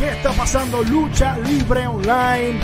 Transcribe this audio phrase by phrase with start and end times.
[0.00, 0.82] ¿Qué está pasando?
[0.82, 2.58] Lucha Libre Online.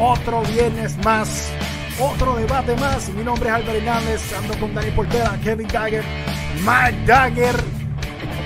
[0.00, 1.52] Otro viernes más.
[2.00, 3.08] Otro debate más.
[3.10, 4.32] Mi nombre es Albert Hernández.
[4.36, 6.02] Ando con Dani Portera, Kevin Dagger,
[6.56, 7.54] Mike Dagger.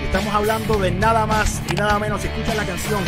[0.05, 2.21] Estamos hablando de nada más y nada menos.
[2.21, 3.03] Si escuchas la canción,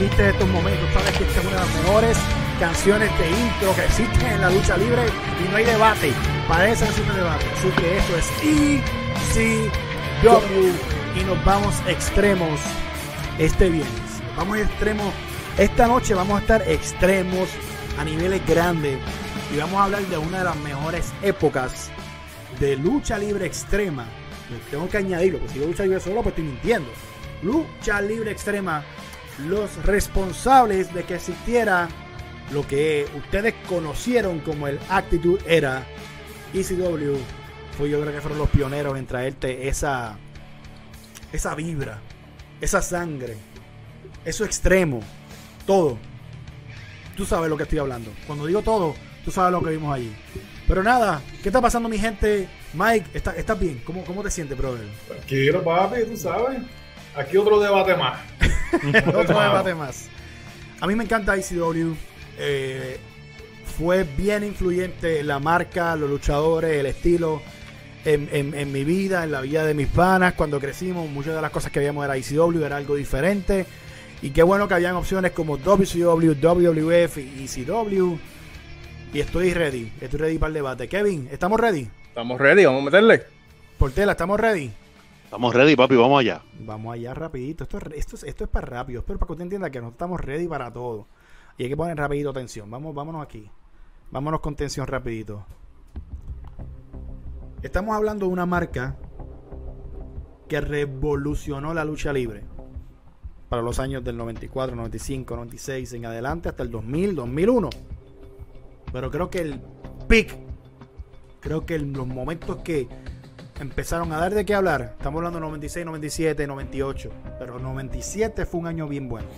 [0.00, 2.18] viste estos momentos, sabes que esta es una de las mejores
[2.60, 5.02] canciones de intro que existen en la lucha libre
[5.44, 6.12] y no hay debate.
[6.46, 7.44] Para eso no debate.
[7.58, 8.30] Así que esto es
[10.22, 12.60] ECW y nos vamos extremos
[13.40, 14.07] este viernes.
[14.38, 15.12] Vamos extremos.
[15.58, 17.48] Esta noche vamos a estar extremos
[17.98, 18.96] a niveles grandes
[19.52, 21.90] y vamos a hablar de una de las mejores épocas
[22.60, 24.06] de lucha libre extrema.
[24.70, 26.88] Tengo que añadirlo, porque si yo lucha libre solo, pues estoy mintiendo.
[27.42, 28.84] Lucha libre extrema,
[29.48, 31.88] los responsables de que existiera
[32.52, 35.84] lo que ustedes conocieron como el Attitude Era,
[36.54, 37.16] ECW,
[37.76, 40.16] fue yo creo que fueron los pioneros en traerte esa,
[41.32, 41.98] esa vibra,
[42.60, 43.36] esa sangre,
[44.28, 45.00] eso extremo,
[45.66, 45.98] todo.
[47.16, 48.12] Tú sabes lo que estoy hablando.
[48.26, 50.12] Cuando digo todo, tú sabes lo que vimos allí.
[50.66, 52.46] Pero nada, ¿qué está pasando mi gente?
[52.74, 53.80] Mike, ¿estás, bien?
[53.84, 54.86] ¿Cómo, ¿Cómo te sientes, brother?
[55.06, 56.60] Tranquilo, papi, tú sabes.
[57.16, 58.20] Aquí otro debate más.
[59.08, 60.08] otro debate más.
[60.80, 61.94] A mí me encanta ICW.
[62.38, 62.98] Eh,
[63.78, 67.40] fue bien influyente la marca, los luchadores, el estilo
[68.04, 70.34] en, mi vida, en la vida de mis panas.
[70.34, 73.66] Cuando crecimos, muchas de las cosas que veíamos era ICW, era algo diferente.
[74.20, 78.18] Y qué bueno que habían opciones como WCW, WWF y ECW.
[79.12, 80.88] Y estoy ready, estoy ready para el debate.
[80.88, 81.88] Kevin, ¿estamos ready?
[82.08, 83.22] Estamos ready, vamos a meterle.
[83.78, 84.72] Portela, ¿estamos ready?
[85.24, 86.42] Estamos ready, papi, vamos allá.
[86.58, 87.62] Vamos allá rapidito.
[87.62, 89.00] Esto, esto, esto es para rápido.
[89.00, 91.06] Espero para que usted entienda que no estamos ready para todo.
[91.56, 92.68] Y hay que poner rapidito tensión.
[92.70, 93.48] Vamos, vámonos aquí.
[94.10, 95.46] Vámonos con tensión rapidito.
[97.62, 98.96] Estamos hablando de una marca
[100.48, 102.57] que revolucionó la lucha libre
[103.48, 107.70] para los años del 94, 95, 96 en adelante hasta el 2000, 2001.
[108.92, 109.60] Pero creo que el
[110.06, 110.34] pick,
[111.40, 112.88] creo que en los momentos que
[113.60, 118.60] empezaron a dar de qué hablar, estamos hablando de 96, 97, 98, pero 97 fue
[118.60, 119.28] un año bien bueno.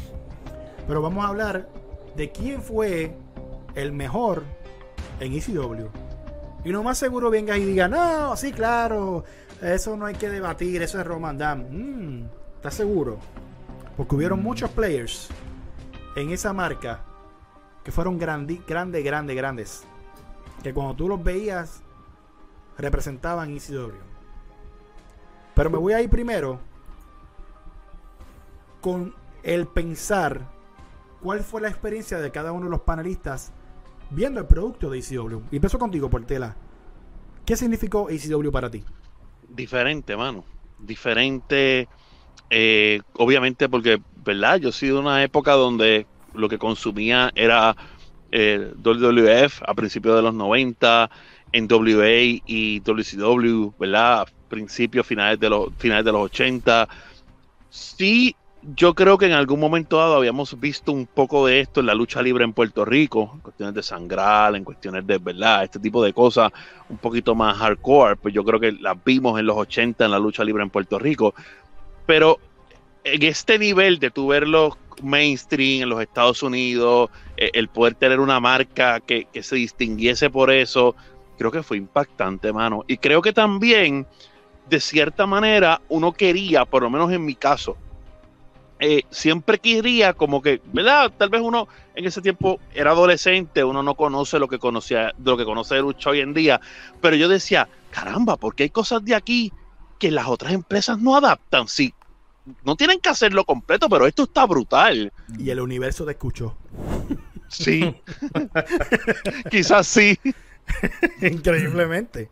[0.86, 1.68] Pero vamos a hablar
[2.16, 3.14] de quién fue
[3.74, 4.44] el mejor
[5.20, 5.88] en ECW.
[6.64, 9.24] Y no más seguro venga y diga, no, sí, claro,
[9.62, 11.64] eso no hay que debatir, eso es Roman Dam.
[11.70, 13.18] Mm, ¿Estás seguro?
[13.96, 15.28] Porque hubieron muchos players
[16.16, 17.04] en esa marca
[17.84, 19.84] que fueron grandes, grandes, grandes, grandes.
[20.62, 21.82] Que cuando tú los veías,
[22.78, 23.92] representaban ECW.
[25.54, 26.58] Pero me voy a ir primero
[28.80, 30.46] con el pensar
[31.22, 33.52] cuál fue la experiencia de cada uno de los panelistas
[34.10, 35.42] viendo el producto de ECW.
[35.50, 36.56] Y empezó contigo, Portela.
[37.44, 38.84] ¿Qué significó ECW para ti?
[39.48, 40.44] Diferente, mano.
[40.78, 41.88] Diferente,
[42.50, 44.58] eh, obviamente porque, ¿verdad?
[44.58, 47.76] Yo he sido una época donde lo que consumía era
[48.32, 51.10] eh, WWF a principios de los 90,
[51.52, 54.22] NWA y WCW, ¿verdad?
[54.22, 56.88] A principios, finales de los, finales de los 80.
[57.70, 61.86] Sí yo creo que en algún momento dado habíamos visto un poco de esto en
[61.86, 65.78] la lucha libre en Puerto Rico, en cuestiones de sangral, en cuestiones de verdad, este
[65.78, 66.52] tipo de cosas
[66.88, 70.18] un poquito más hardcore, pues yo creo que las vimos en los 80 en la
[70.18, 71.34] lucha libre en Puerto Rico,
[72.10, 72.40] pero
[73.04, 78.18] en este nivel de tu verlo mainstream en los Estados Unidos, eh, el poder tener
[78.18, 80.96] una marca que, que se distinguiese por eso,
[81.38, 82.82] creo que fue impactante, mano.
[82.88, 84.08] Y creo que también,
[84.68, 87.76] de cierta manera, uno quería, por lo menos en mi caso,
[88.80, 91.12] eh, siempre quería como que, ¿verdad?
[91.16, 95.36] Tal vez uno en ese tiempo era adolescente, uno no conoce lo que conocía, lo
[95.36, 96.60] que conoce de lucha hoy en día,
[97.00, 99.52] pero yo decía, caramba, porque hay cosas de aquí
[100.00, 101.68] que las otras empresas no adaptan?
[101.68, 101.94] Sí,
[102.64, 105.12] no tienen que hacerlo completo, pero esto está brutal.
[105.38, 106.56] Y el universo te escuchó.
[107.48, 107.94] Sí,
[109.50, 110.18] quizás sí.
[111.20, 112.28] Increíblemente.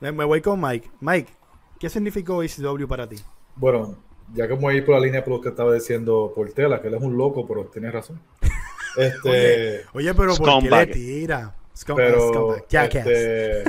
[0.00, 0.90] Me voy con Mike.
[1.00, 1.32] Mike,
[1.78, 3.16] ¿qué significó ECW para ti?
[3.56, 3.98] Bueno,
[4.34, 6.88] ya que voy a ir por la línea por lo que estaba diciendo Portela, que
[6.88, 8.20] él es un loco, pero tiene razón.
[8.96, 11.54] Este, oye, pero ¿por qué le tira?
[11.94, 13.64] pero este,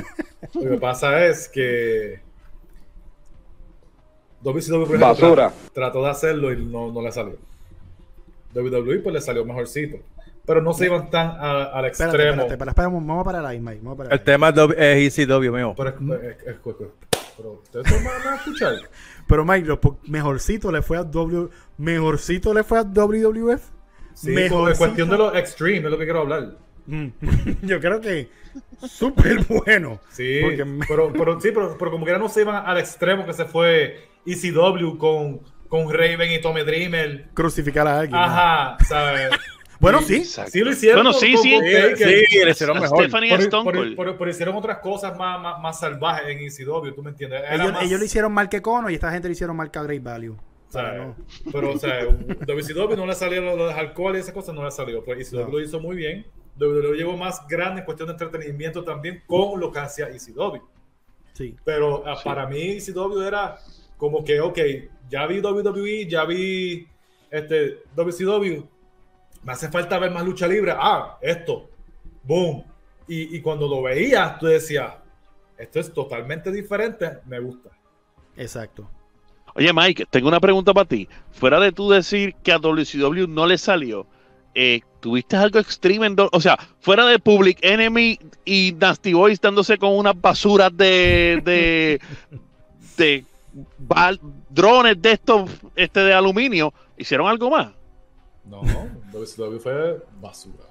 [0.54, 2.20] lo que pasa es que
[4.42, 5.52] WCW Basura.
[5.72, 7.36] Trató, de hacerlo y no, no le salió.
[8.54, 9.98] WWE pues le salió mejorcito.
[10.44, 12.12] Pero no se iban tan al extremo.
[12.12, 13.80] Espérate, espérate, vamos para la Mike.
[13.82, 15.74] Vamos para el tema es ECW, mío.
[15.76, 16.56] Pero, es, es,
[17.36, 18.74] pero ustedes van a escuchar.
[19.26, 21.48] Pero Mike, lo mejorcito le fue a W.
[21.78, 23.62] Mejorcito le fue a WWF.
[24.14, 26.56] Sí, mejor cuestión de los extreme, es lo que quiero hablar.
[26.86, 27.08] Mm.
[27.62, 28.28] Yo creo que
[28.88, 30.00] súper bueno.
[30.10, 30.40] Sí,
[30.88, 33.44] pero, pero, sí pero, pero, como que ya no se iban al extremo que se
[33.44, 37.28] fue ECW con con Raven y Tommy Dreamer.
[37.32, 38.16] Crucificar a alguien.
[38.20, 39.30] Ajá, ¿sabes?
[39.80, 40.16] Bueno, sí.
[40.16, 40.50] Exacto.
[40.50, 41.04] Sí lo hicieron.
[41.04, 41.54] Bueno, sí, sí.
[41.58, 41.96] Taker.
[41.96, 42.98] Sí, le hicieron mejor.
[43.02, 47.40] Stephanie Stone pero hicieron otras cosas más, más, más salvajes en ECW, ¿tú me entiendes?
[47.40, 49.70] Era Ellos, más- ellos lo hicieron mal que Cono y esta gente lo hicieron mal
[49.70, 50.34] que a Great Value.
[50.68, 51.16] o sea, no-
[51.50, 54.70] Pero, o sea, WCW no le salió lo de alcohol y esas cosas, no le
[54.70, 55.02] salió.
[55.02, 55.48] Pero ECW No.
[55.48, 56.26] lo hizo muy bien.
[56.58, 60.60] WWE llegó más grande en cuestión de entretenimiento también con lo que hacía ECW.
[61.32, 61.56] Sí.
[61.64, 63.56] Pero ah, para mí ECW era
[64.00, 64.58] como que, ok,
[65.10, 66.88] ya vi WWE, ya vi
[67.30, 68.64] este, WCW,
[69.42, 70.72] me hace falta ver más lucha libre.
[70.74, 71.68] Ah, esto,
[72.22, 72.64] boom.
[73.06, 74.94] Y, y cuando lo veías, tú decías,
[75.58, 77.70] esto es totalmente diferente, me gusta.
[78.36, 78.90] Exacto.
[79.54, 81.06] Oye, Mike, tengo una pregunta para ti.
[81.32, 84.06] Fuera de tú decir que a WCW no le salió,
[84.54, 86.16] eh, ¿tuviste algo extreme en...
[86.32, 91.42] O sea, fuera de Public Enemy y Nasty Boys dándose con unas basuras de...
[91.44, 93.24] de,
[94.48, 97.68] drones de estos este de aluminio, ¿hicieron algo más?
[98.44, 98.60] No,
[99.12, 100.64] WCW fue basura.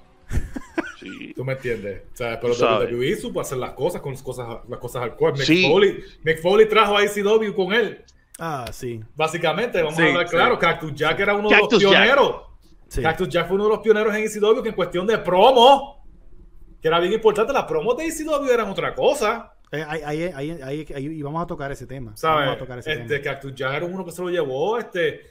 [0.99, 1.33] Sí.
[1.33, 2.03] ¿Tú me entiendes?
[2.13, 2.53] O sea, pero.
[2.53, 5.33] WWE supo hacer las cosas con las cosas, las cosas alcohol.
[5.33, 5.65] Mick, Sí.
[5.69, 8.03] Foley, Mick Foley trajo a ECW con él.
[8.37, 8.99] Ah, sí.
[9.15, 10.35] Básicamente, vamos Sí, a hablar sí.
[10.35, 12.03] claro, Cactus Jack era uno Cactus de los Jack.
[12.03, 12.35] pioneros.
[12.89, 13.01] sí.
[13.01, 16.05] Cactus Jack fue uno de los pioneros en ECW que en cuestión de promo,
[16.81, 19.53] que era bien importante, las promos de ECW eran otra cosa.
[19.71, 22.15] Eh, ahí, ahí, ahí, ahí- ahí- y vamos a tocar ese tema.
[22.17, 22.45] ¿Sabes?
[22.45, 23.23] Vamos a tocar ese Este, tema.
[23.23, 25.21] Cactus Jack era uno que se lo llevó, este,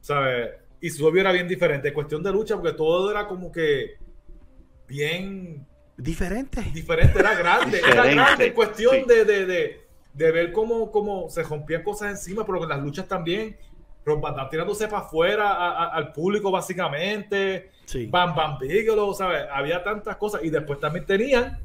[0.00, 0.50] ¿sabes?
[0.80, 3.96] ECW era bien diferente en cuestión de lucha porque todo era como que
[4.88, 5.66] bien
[5.96, 6.62] Diferente.
[6.74, 9.04] diferente, era grande, era Diferente, grande en cuestión sí.
[9.06, 9.80] de, de, de,
[10.12, 13.56] de ver cómo, cómo se rompían cosas encima, pero en las luchas también,
[14.04, 18.06] Rob Van Dam tirándose para afuera a- a- al público básicamente, Sí.
[18.06, 19.44] Bam Bam Bigelow, ¿sabes?
[19.50, 21.58] Había tantas cosas y después también tenían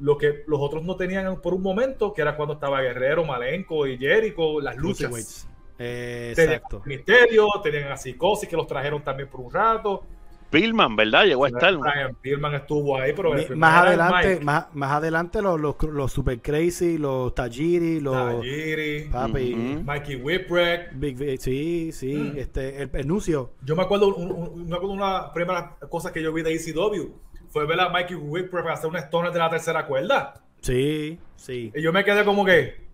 [0.00, 3.86] lo que los otros no tenían por un momento, que era cuando estaba Guerrero, Malenko
[3.86, 5.46] y Jericho, las luchas.
[5.78, 6.82] Eh, Tenían exacto.
[6.86, 10.02] Misterio, tenían a Psicosis que los trajeron también por un rato.
[10.50, 11.24] Pillman, ¿verdad?
[11.26, 11.76] Llegó a estar.
[11.76, 16.10] Brian Pillman estuvo ahí, pero el Mi- más adelante, más, más adelante los, los, los
[16.10, 19.54] Super Crazy, los Tajiri, los Tajiri, papi.
[19.84, 20.92] Mikey Whipwreck.
[20.94, 22.38] Big V- sí, sí, Mm.
[22.38, 23.52] este, el, el Nucio.
[23.62, 27.12] Yo me acuerdo, un- un- me acuerdo una primera cosa que yo vi de ECW
[27.50, 30.34] fue ver a Mikey Whipwreck hacer un stoner de la tercera cuerda.
[30.60, 31.72] Sí, sí.
[31.74, 32.86] Y yo me quedé como que.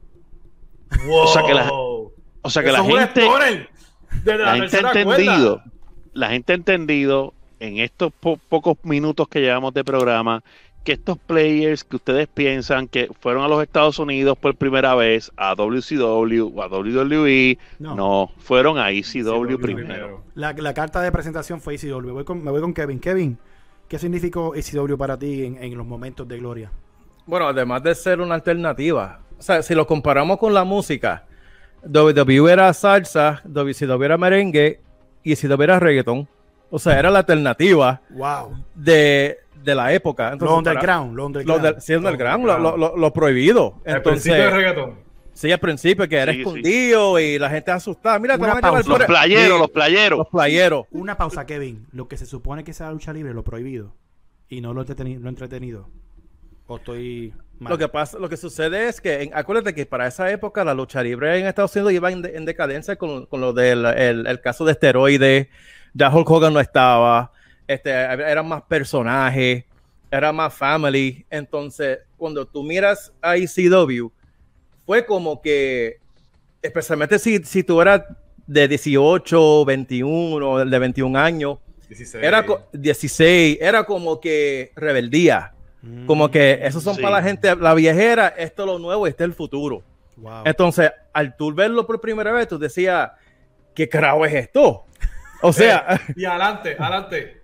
[1.07, 1.19] Wow.
[1.23, 3.21] O sea que la- O sea que la gente...
[3.23, 3.69] stoner
[4.23, 5.73] desde la, la gente ha tercera entendido, cuerda.
[6.13, 10.43] la gente ha entendido en estos po- pocos minutos que llevamos de programa
[10.85, 15.33] que estos players que ustedes piensan que fueron a los Estados Unidos por primera vez
[15.37, 17.95] a WCW o a WWE, No.
[17.97, 20.23] no, fueron a ECW ECW primero.
[20.35, 22.13] La, la carta de presentación fue ECW.
[22.13, 23.01] Voy, con, me voy con Kevin.
[23.01, 23.39] Kevin,
[23.89, 26.71] ¿qué significó ECW para ti en, en los momentos de gloria?
[27.27, 31.25] Bueno, además de ser una alternativa, o sea, si lo comparamos con la música,
[31.83, 34.81] WWE era salsa, WCW era merengue
[35.23, 36.29] y ECW era reggaeton.
[36.71, 38.65] O sea, era la alternativa Wow.
[38.75, 40.29] de, de la época.
[40.29, 41.63] Lo Entonces, underground, lo Lo, underground.
[41.63, 42.79] del- sí, underground, Underground.
[42.81, 43.75] lo, lo- lo prohibido.
[43.87, 45.04] Al principio del Entonces, reggaetón.
[45.35, 46.43] Sí, al principio que era Sí, sí.
[46.43, 48.19] escondido y la gente asustada.
[48.19, 50.19] Mira, te van a llevar por- Los playeros, Sí, los playeros.
[50.19, 50.87] los playeros.
[50.93, 51.87] Una pausa, Kevin.
[51.93, 53.95] Lo que se supone que sea lucha libre, lo prohibido.
[54.49, 55.89] Y no lo, entreteni- lo entretenido.
[56.67, 57.73] O estoy mal.
[57.73, 60.73] Lo que pasa, lo que sucede es que, en- acuérdate que para esa época la
[60.75, 64.27] lucha libre en Estados Unidos iba en, de- en decadencia con, con lo del el,
[64.27, 65.49] el caso de esteroides.
[65.93, 67.31] Ya Hulk Hogan no estaba,
[67.69, 69.65] este, eran más personajes,
[70.11, 71.25] era más family.
[71.31, 74.11] Entonces, cuando tú miras a ECW,
[74.87, 75.99] fue como que,
[76.63, 78.03] especialmente si, si tú eras
[78.47, 82.25] de 18, 21, de 21 años, 16.
[82.25, 85.53] era co- 16, era como que rebeldía.
[85.83, 87.03] Mm, Como que esos son Sí.
[87.03, 89.83] para la gente, la viejera, esto es lo nuevo, este es el futuro.
[90.17, 90.43] Wow.
[90.47, 93.11] Entonces, al tú verlo por primera vez, tú decías,
[93.75, 94.85] ¿qué carajo es esto?
[95.43, 97.43] O sea, Y adelante, adelante.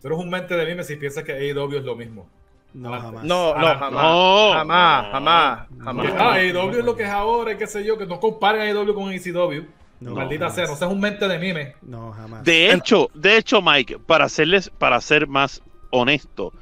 [0.00, 2.28] Tú eres un mente de mime si piensas que AEW es lo mismo.
[2.74, 3.24] No, jamás.
[3.24, 4.52] no, no, jamás, no.
[4.52, 6.12] jamás, jamás, jamás.
[6.18, 8.94] Ah, AEW es lo que es ahora, y qué sé yo, que no comparen AEW
[8.94, 9.64] con ECW.
[9.98, 10.54] No, Maldita jamás.
[10.54, 11.74] sea, no seas un mente de mime.
[11.82, 12.44] No, jamás.
[12.44, 16.52] De hecho, de hecho, Mike, para hacerles, para ser más honesto,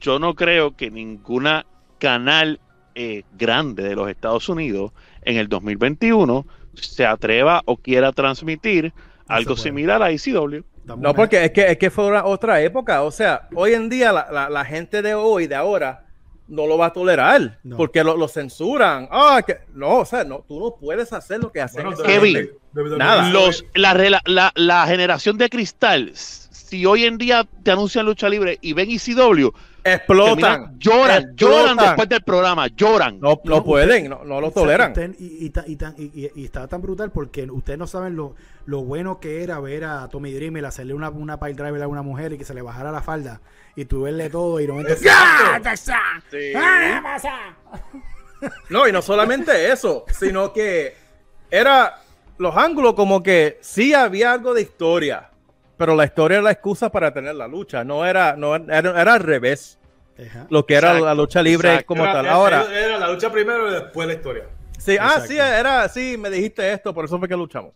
[0.00, 1.66] yo no creo que ninguna
[1.98, 2.60] canal
[2.94, 8.92] eh, grande de los Estados Unidos en el 2021 se atreva o quiera transmitir
[9.28, 10.62] algo similar a ICW.
[10.98, 13.02] No, porque es que, es que fue una- otra época.
[13.02, 16.04] O sea, hoy en día la, la- la gente de hoy, de ahora,
[16.48, 17.76] no lo va a tolerar No.
[17.76, 19.08] porque lo, lo censuran.
[19.10, 21.82] Ah, que no, o sea, no, tú no puedes hacer lo que hacen.
[21.84, 22.50] Bueno, Kevin,
[22.96, 23.30] nada.
[23.30, 28.28] Los, la, rela- la, la generación de cristal, si hoy en día te anuncian lucha
[28.28, 29.50] libre y ven ICW,
[29.86, 30.36] Explotan.
[30.36, 31.36] terminan- lloran, Explotan.
[31.36, 33.20] lloran después del programa, lloran.
[33.20, 34.90] No, no No, pueden, no, no lo toleran.
[34.90, 35.52] Usted- y,
[36.34, 38.34] y está tan brutal porque ustedes no saben lo,
[38.66, 42.02] lo bueno que era ver a Tommy Dreamer hacerle una, una pile driver a una
[42.02, 43.40] mujer y que se le bajara la falda
[43.76, 45.70] y tú verle todo y no Exacto.
[46.30, 46.52] Sí.
[46.56, 47.32] ¡Ah, pasa!
[48.68, 50.94] No, y no solamente eso, sino que
[51.50, 51.96] era
[52.36, 55.30] los ángulos como que sí había algo de historia,
[55.76, 59.14] pero la historia era la excusa para tener la lucha, no era, no era, era
[59.14, 59.78] al revés,
[60.18, 60.46] Ajá.
[60.50, 61.86] lo que era Exacto, la lucha libre exacto.
[61.88, 62.28] como Era- tal.
[62.28, 64.44] Ahora, Era la lucha primero y después la historia.
[64.78, 65.26] sí, ah, Exacto.
[65.28, 67.72] sí, era, sí, me dijiste esto, por eso fue que luchamos.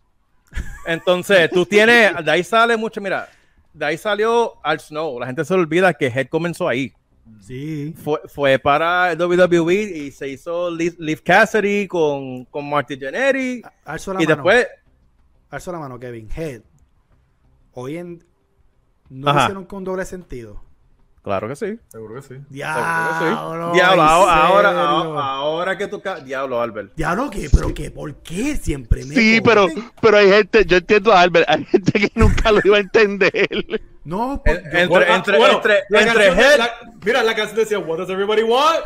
[0.85, 3.29] Entonces, tú tienes, de ahí sale mucho, mira,
[3.73, 6.93] de ahí salió Al Snow, la gente se olvida que Head comenzó ahí.
[7.39, 7.93] Sí.
[8.03, 13.61] Fue, fue para el WWE y se hizo Liv, Liv Cassidy con, con Marty Jannetty.
[13.85, 14.35] Alzo la Y mano.
[14.35, 14.67] después,
[15.51, 16.27] Alzo la mano, Kevin.
[16.35, 16.61] Head.
[17.73, 18.23] Hoy en.
[19.09, 20.63] No lo hicieron con doble sentido.
[21.21, 21.77] claro que sí.
[21.89, 22.35] Seguro que sí.
[22.49, 23.73] Diablo.
[23.73, 24.79] Diablo, ¿en ahora, ahora, serio?
[24.87, 26.01] ahora, ahora que tú...
[26.01, 26.93] ca- Diablo, Albert.
[26.95, 27.49] Diablo, ¿qué?
[27.51, 27.91] ¿Pero qué?
[27.91, 29.67] ¿Por qué siempre me Sí, pero,
[30.01, 33.81] pero hay gente, yo entiendo a Albert, hay gente que nunca lo iba a entender.
[34.05, 36.71] No, por- yo- entre- Bueno, entre- bueno, entre- la entre canción Head- la-
[37.05, 38.79] mira, la canción decía, What does everybody want?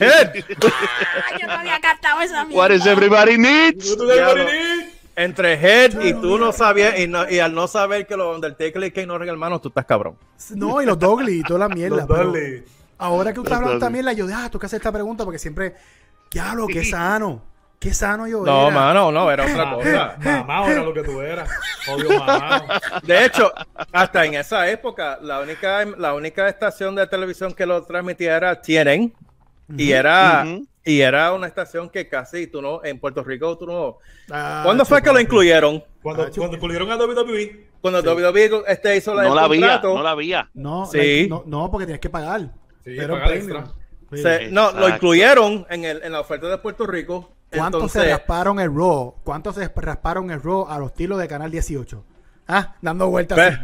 [0.00, 0.32] Head,
[1.40, 2.60] Yo no había cantado esa mierda.
[2.62, 3.90] What is everybody needs?
[3.90, 4.79] What does everybody Diablo.
[5.24, 8.82] Entre Head y tú no sabías, y, no- y al no saber que los Undertaker
[8.84, 10.16] y Kane no eran hermanos, tú estás cabrón.
[10.54, 11.96] No, y los Dogly y toda la mierda.
[11.98, 12.32] Los pero
[12.98, 13.80] ahora que usted Los habla Dudley.
[13.80, 15.74] también, la yo, ah, tú que hacer esta pregunta porque siempre.
[16.30, 17.42] Diablo, qué sano.
[17.78, 18.74] Qué sano yo No, era.
[18.74, 20.16] mano, no, era otra cosa.
[20.22, 21.48] Mamá, era lo que tú eras.
[21.88, 22.62] Obvio, mamá.
[23.02, 23.50] De hecho,
[23.90, 28.60] hasta en esa época, la única, la única estación de televisión que lo transmitía era
[28.60, 29.12] TNN.
[29.78, 30.44] Y era.
[30.90, 33.98] Y era una estación que casi tú no, en Puerto Rico tú no.
[34.30, 35.82] Ah, ¿Cuándo fue que lo incluyeron?
[36.02, 40.02] Cuando, Ah, cuando incluyeron a WWE, Cuando WWE este hizo la No la había, no
[40.02, 40.50] la había.
[40.54, 41.28] No, Sí.
[41.28, 42.50] la- no, no, porque tienes que pagar.
[42.84, 43.66] Sí, extra.
[44.12, 44.18] Sí.
[44.22, 47.30] se- no, lo incluyeron en, el, en la oferta de Puerto Rico.
[47.52, 49.16] ¿Cuánto Entonces, se rasparon el Raw?
[49.24, 52.04] ¿Cuánto se rasparon el Raw a los tiros de Canal 18?
[52.48, 53.38] Ah, dando vueltas.
[53.38, 53.58] así.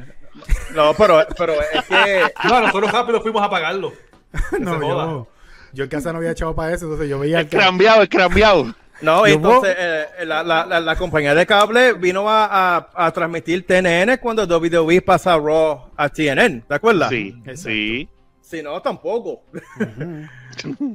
[0.75, 3.93] no, pero, pero es que No, nosotros rápido fuimos a pagarlo.
[4.61, 5.29] No, yo,
[5.77, 8.75] yo en casa no había echado para eso, entonces yo veía Escrambiado, escrambiado.
[9.03, 13.67] No, entonces eh, la, la, la, la compañía de cable vino a, a, a transmitir
[13.67, 17.11] TNN cuando WWE pasa a Raw a TNN, ¿te acuerdas?
[17.11, 17.61] Sí, Exacto.
[17.61, 18.09] sí.
[18.41, 19.43] Si no, tampoco.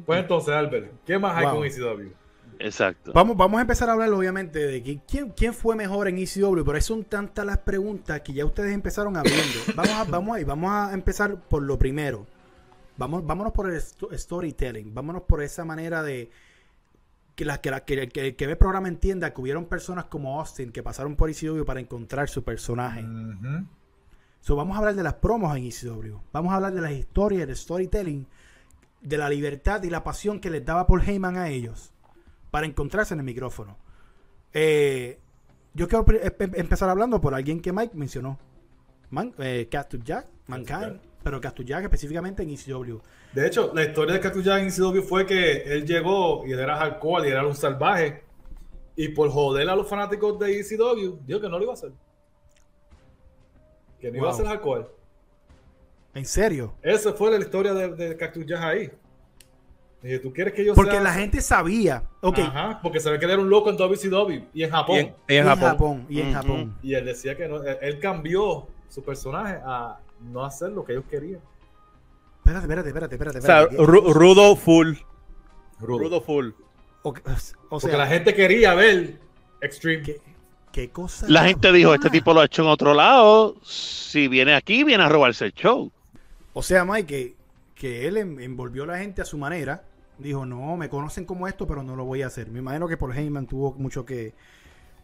[0.06, 1.56] Pues entonces, Albert, ¿qué más hay Wow.
[1.58, 2.12] con ECW?
[2.60, 3.12] Exacto.
[3.14, 6.64] Vamos, vamos a empezar a hablar, obviamente, de que- quién, quién fue mejor en ECW,
[6.64, 9.60] pero son tantas las preguntas que ya ustedes empezaron abriendo.
[9.76, 12.26] Vamos a, vamos ahí, vamos a empezar por lo primero.
[13.02, 16.30] Vamos, vámonos por el sto- storytelling, vámonos por esa manera de
[17.36, 20.06] que, la, que, la- que, que el que ve el programa entienda que hubieron personas
[20.06, 23.02] como Austin que pasaron por ECW para encontrar su personaje.
[24.42, 26.18] So, vamos a hablar de las promos en ECW.
[26.32, 28.28] Vamos a hablar de las historias, del storytelling,
[29.02, 31.92] de la libertad y la pasión que les daba Paul Heyman a ellos
[32.52, 33.78] para encontrarse en el micrófono.
[34.54, 35.20] Eh,
[35.74, 38.38] yo quiero em- em- empezar hablando por alguien que Mike mencionó.
[39.10, 43.00] Man, eh, Jack, Mankind, pero Cactus Jack específicamente en ECW.
[43.34, 46.60] De hecho, la historia de Cactus Jack en ECW fue que él llegó y él
[46.60, 48.24] era hardcore y era un salvaje.
[48.96, 51.92] Y por joder a los fanáticos de ECW, dijo que no lo iba a hacer.
[54.00, 54.88] Que no iba a ser hardcore.
[56.14, 56.74] ¿En serio?
[56.82, 58.92] Esa fue la historia de, de Cactus Jack ahí.
[60.02, 62.04] Dije, ¿tú quieres que yo Porque sea- la gente sabía.
[62.22, 62.40] Ok.
[62.40, 64.96] Ajá, porque se ve que él era un loco en WCW y en Japón.
[64.98, 66.06] Y en, Y, y en Japón.
[66.10, 66.34] Y en.
[66.34, 66.78] Japón.
[66.84, 71.06] él decía que no, él, él cambió su personaje a no hacer lo que ellos
[71.10, 71.42] querían.
[72.38, 73.40] Espérate, espérate, espérate, espérate.
[73.40, 74.94] O sea, ru- rudo full.
[75.80, 76.00] Rudo.
[76.00, 76.50] Rudo full.
[77.04, 77.32] Ok, o
[77.70, 79.20] porque sea, la gente quería ver
[79.62, 80.04] Extreme.
[80.04, 80.22] ¿qué,
[80.72, 81.28] qué cosa?
[81.30, 83.56] La gente dijo, este tipo lo ha hecho en otro lado.
[83.64, 85.92] Si viene aquí, viene a robarse el show.
[86.54, 87.36] O sea, Mike, que,
[87.76, 89.84] que él en- envolvió a la gente a su manera.
[90.20, 92.48] Dijo, no, me conocen como esto, pero no lo voy a hacer.
[92.50, 94.36] Me imagino que por Heyman tuvo mucho que,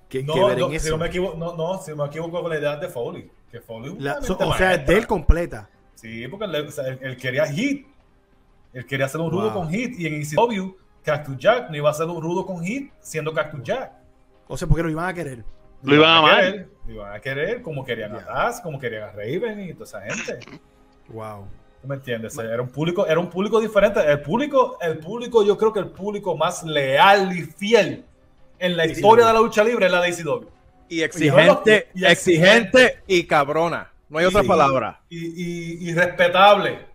[0.09, 0.89] que, que No, ver no, en si eso.
[0.91, 3.29] no me equivoco, no, no, si no me equivoco con la idea de Foley.
[3.51, 4.77] Que Foley es La- so- o sea, maestra.
[4.77, 5.69] de él completa.
[5.95, 7.87] Sí, porque él, o sea, él- él quería hit.
[8.73, 9.53] Él quería hacer un rudo Wow.
[9.53, 9.99] con hit.
[9.99, 13.63] Y en ECW, Cactus Jack no iba a hacer un rudo con hit siendo Cactus
[13.63, 13.91] Jack.
[14.47, 15.43] O sea, porque lo iban a querer.
[15.83, 16.41] Lo iban a amar.
[16.41, 19.85] querer, Lo iban a querer como querían a Taz, como querían a Raven y toda
[19.85, 20.39] esa gente.
[21.09, 21.45] Wow.
[21.81, 22.37] ¿Tú me entiendes?
[22.37, 23.99] Era un público, era un público diferente.
[24.01, 28.03] El público, el público, yo creo que el público más leal y fiel
[28.59, 30.45] en la historia de la lucha libre es la de ECW.
[30.89, 33.91] Y exigente, Y exigente y cabrona.
[34.09, 35.01] No hay otra palabra.
[35.09, 36.85] Y, y- y respetable.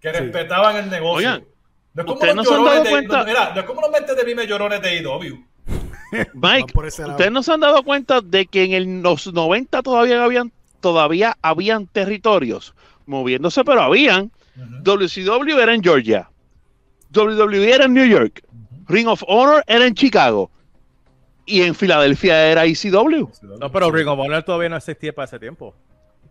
[0.00, 0.18] Que Sí.
[0.18, 1.16] respetaban el negocio.
[1.28, 1.44] Oigan,
[1.94, 3.18] no es como ¿ustedes los no se han llorones dado de- cuenta?
[3.18, 5.44] no, mira, no es como los mentes de mime llorones de IW.
[6.34, 6.72] Mike.
[6.78, 10.50] ¿ustedes no se han dado cuenta de que en el- los 90 todavía habían,
[10.80, 12.74] todavía habían territorios
[13.06, 14.30] moviéndose, pero habían,
[14.82, 16.28] WCW era en Georgia.
[17.14, 18.42] WWE era en New York.
[18.88, 20.50] Ring of Honor era en Chicago.
[21.52, 23.28] Y en Filadelfia era ECW.
[23.60, 25.74] No, pero Ring of Honor todavía no existía para ese tiempo.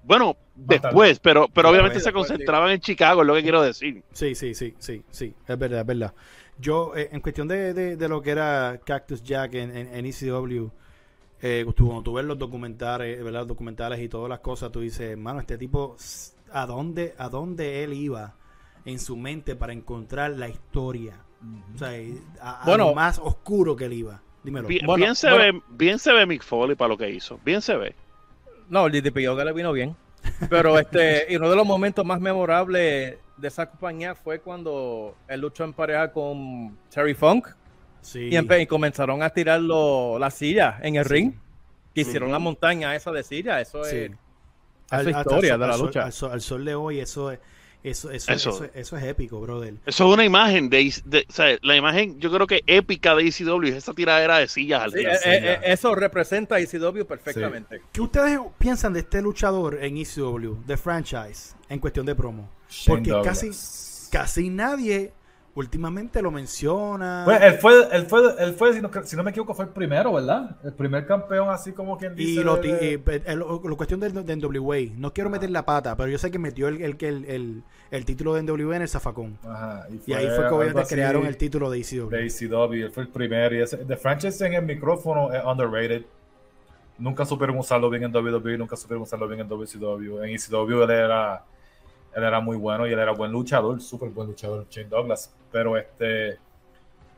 [0.04, 4.04] Bueno, después, pero, pero obviamente se concentraban en Chicago, es lo que quiero decir.
[4.14, 6.14] Sí, sí, sí, sí, sí, es verdad, es verdad.
[6.58, 10.06] Yo, eh, en cuestión de, de, de, lo que era Cactus Jack en, en, en
[10.08, 10.70] ECW,
[11.44, 13.42] eh, cuando tú ves los documentales, ¿verdad?
[13.42, 15.98] Los documentales y todas las cosas, tú dices, hermano, este tipo,
[16.52, 18.34] ¿a dónde, ¿a dónde él iba
[18.86, 21.20] en su mente para encontrar la historia?
[21.76, 21.92] O sea,
[22.42, 22.88] a, a Bueno.
[22.88, 24.24] lo más oscuro que él iba.
[24.44, 24.68] Dímelo.
[24.68, 25.60] Bien, Bueno, bien se bueno.
[25.60, 27.40] ve, bien se ve Mick Foley para lo que hizo.
[27.46, 27.96] Bien se ve.
[28.70, 29.96] No, el DDP Yoga le vino bien.
[30.50, 35.42] Pero este, y uno de los momentos más memorables de esa compañía fue cuando él
[35.42, 37.48] luchó en pareja con Terry Funk
[38.02, 38.30] Sí.
[38.32, 41.14] y, y comenzaron a tirar lo- las sillas en el Sí.
[41.14, 41.34] ring.
[41.94, 43.62] Que hicieron la montaña esa de sillas.
[43.68, 43.96] Eso Sí.
[43.98, 44.12] es.
[44.90, 46.04] Al- Esa historia de la al sol- lucha.
[46.06, 47.40] Al sol, al sol de hoy, eso es,
[47.84, 48.50] eso, eso, Eso.
[48.52, 49.74] eso, eso es épico, brother.
[49.86, 53.28] Eso es una imagen de, de- o sea, la imagen yo creo que épica de
[53.28, 55.08] ECW es esa tiradera de sillas al Sí, ring.
[55.08, 57.82] eh, eh, eh, eso representa a ECW perfectamente.
[57.92, 62.50] ¿Qué ustedes piensan de este luchador en ECW, de franchise, en cuestión de promo?
[62.70, 63.40] Shane Porque Douglas.
[63.40, 65.12] casi, casi nadie
[65.56, 67.24] últimamente lo menciona.
[67.26, 69.72] Pues él fue, él fue, él fue si, no, si no me equivoco, fue el
[69.72, 70.56] primero, ¿verdad?
[70.64, 72.40] El primer campeón, así como quien dice.
[72.42, 75.30] y lo, de- ti- y, pe- el- lo- lo cuestión del, del NWA, no quiero
[75.30, 78.78] meter la pata, pero yo sé que metió el, el, el, el, título de NWA
[78.78, 79.38] en el zafacón.
[79.44, 82.10] Ajá, Y ahí fue que obviamente crearon el título de ECW.
[82.10, 82.74] de ECW.
[82.86, 83.56] Él fue el primero.
[83.56, 86.04] Y ese, The franchise en el micrófono es underrated.
[86.98, 90.24] Nunca supieron usarlo bien en WWE, nunca supieron usarlo bien en WCW.
[90.24, 91.44] En ECW él era,
[92.16, 95.34] él era muy bueno y él era buen luchador, súper buen luchador, Shane Douglas.
[95.52, 96.40] Pero este,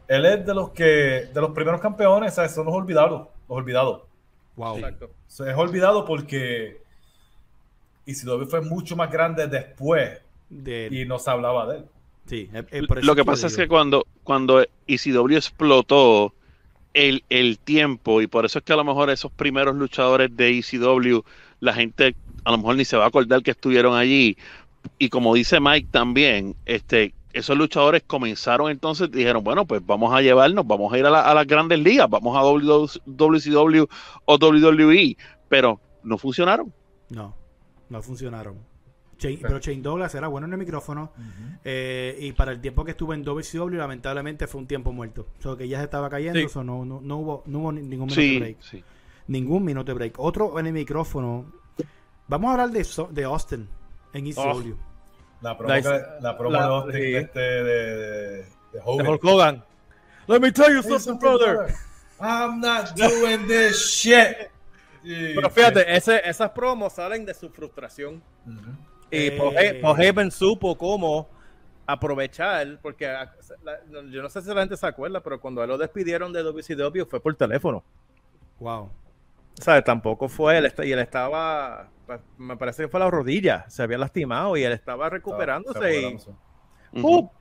[0.08, 2.54] él es de los que, de los primeros campeones, ¿sabes?
[2.54, 4.04] son los olvidados, los olvidados.
[4.56, 4.78] Wow.
[4.78, 5.10] Exacto.
[5.28, 6.78] Es olvidado porque
[8.06, 10.20] ECW fue mucho más grande después
[10.50, 11.86] De- y no se hablaba de él.
[12.28, 12.50] sí,
[13.02, 16.34] Lo que pasa es que cuando, cuando ECW explotó
[16.94, 20.60] el, el tiempo, y por eso es que a lo mejor esos primeros luchadores de
[20.60, 21.24] ECW,
[21.60, 24.38] la gente a lo mejor ni se va a acordar que estuvieron allí.
[24.98, 30.22] Y como dice Mike también, este, esos luchadores comenzaron entonces, dijeron, bueno, pues vamos a
[30.22, 32.42] llevarnos, vamos a ir a, la- a las grandes ligas, vamos a
[33.06, 33.86] WCW
[34.26, 35.18] o WWE,
[35.50, 36.74] pero no funcionaron.
[37.10, 37.36] No,
[37.90, 38.58] no funcionaron.
[39.20, 41.12] Shane- pero Shane Douglas era bueno en el micrófono.
[41.64, 45.28] eh, y para el tiempo que estuvo en WCW, lamentablemente fue un tiempo muerto.
[45.40, 46.40] O sea, que ya se estaba cayendo.
[46.40, 46.48] Sí.
[46.56, 48.58] no, no, no hubo, no hubo ni- ningún minuto de Sí, break.
[48.62, 48.84] sí.
[49.28, 50.16] Ningún minuto break.
[50.20, 51.46] Otro en el micrófono.
[52.28, 53.70] Vamos a hablar de Austin
[54.14, 54.76] en ECW.
[55.42, 55.74] La promo,
[56.22, 57.16] la promo La- de Austin, sí.
[57.16, 59.06] este, de, de, de Hogan.
[59.06, 59.64] De Hulk Hogan.
[60.28, 61.74] Let me tell you Hey, something, brother.
[62.20, 64.50] I'm not doing this shit.
[65.04, 68.24] Pero fíjate, ese, esas promos salen de su frustración.
[69.12, 69.80] Y Eh.
[69.82, 71.30] Paul Heyman supo cómo
[71.86, 75.70] aprovechar, porque la- yo no sé si la gente se acuerda, pero cuando a él
[75.72, 77.84] lo despidieron de WCW fue por teléfono.
[78.60, 78.84] Wow.
[79.60, 81.90] O sea, tampoco fue, él, y él estaba,
[82.38, 85.80] me parece que fue la rodilla, se había lastimado y él estaba recuperándose
[86.14, 86.32] Estaba-
[86.94, 87.32] y Ujú.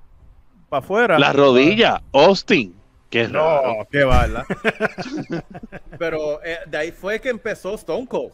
[0.69, 1.19] para afuera.
[1.19, 2.75] La rodilla, Austin,
[3.11, 3.79] que raro.
[3.79, 4.45] No, qué va, ¿verdad?
[5.99, 8.33] Pero eh, de ahí fue que empezó Stone Cold.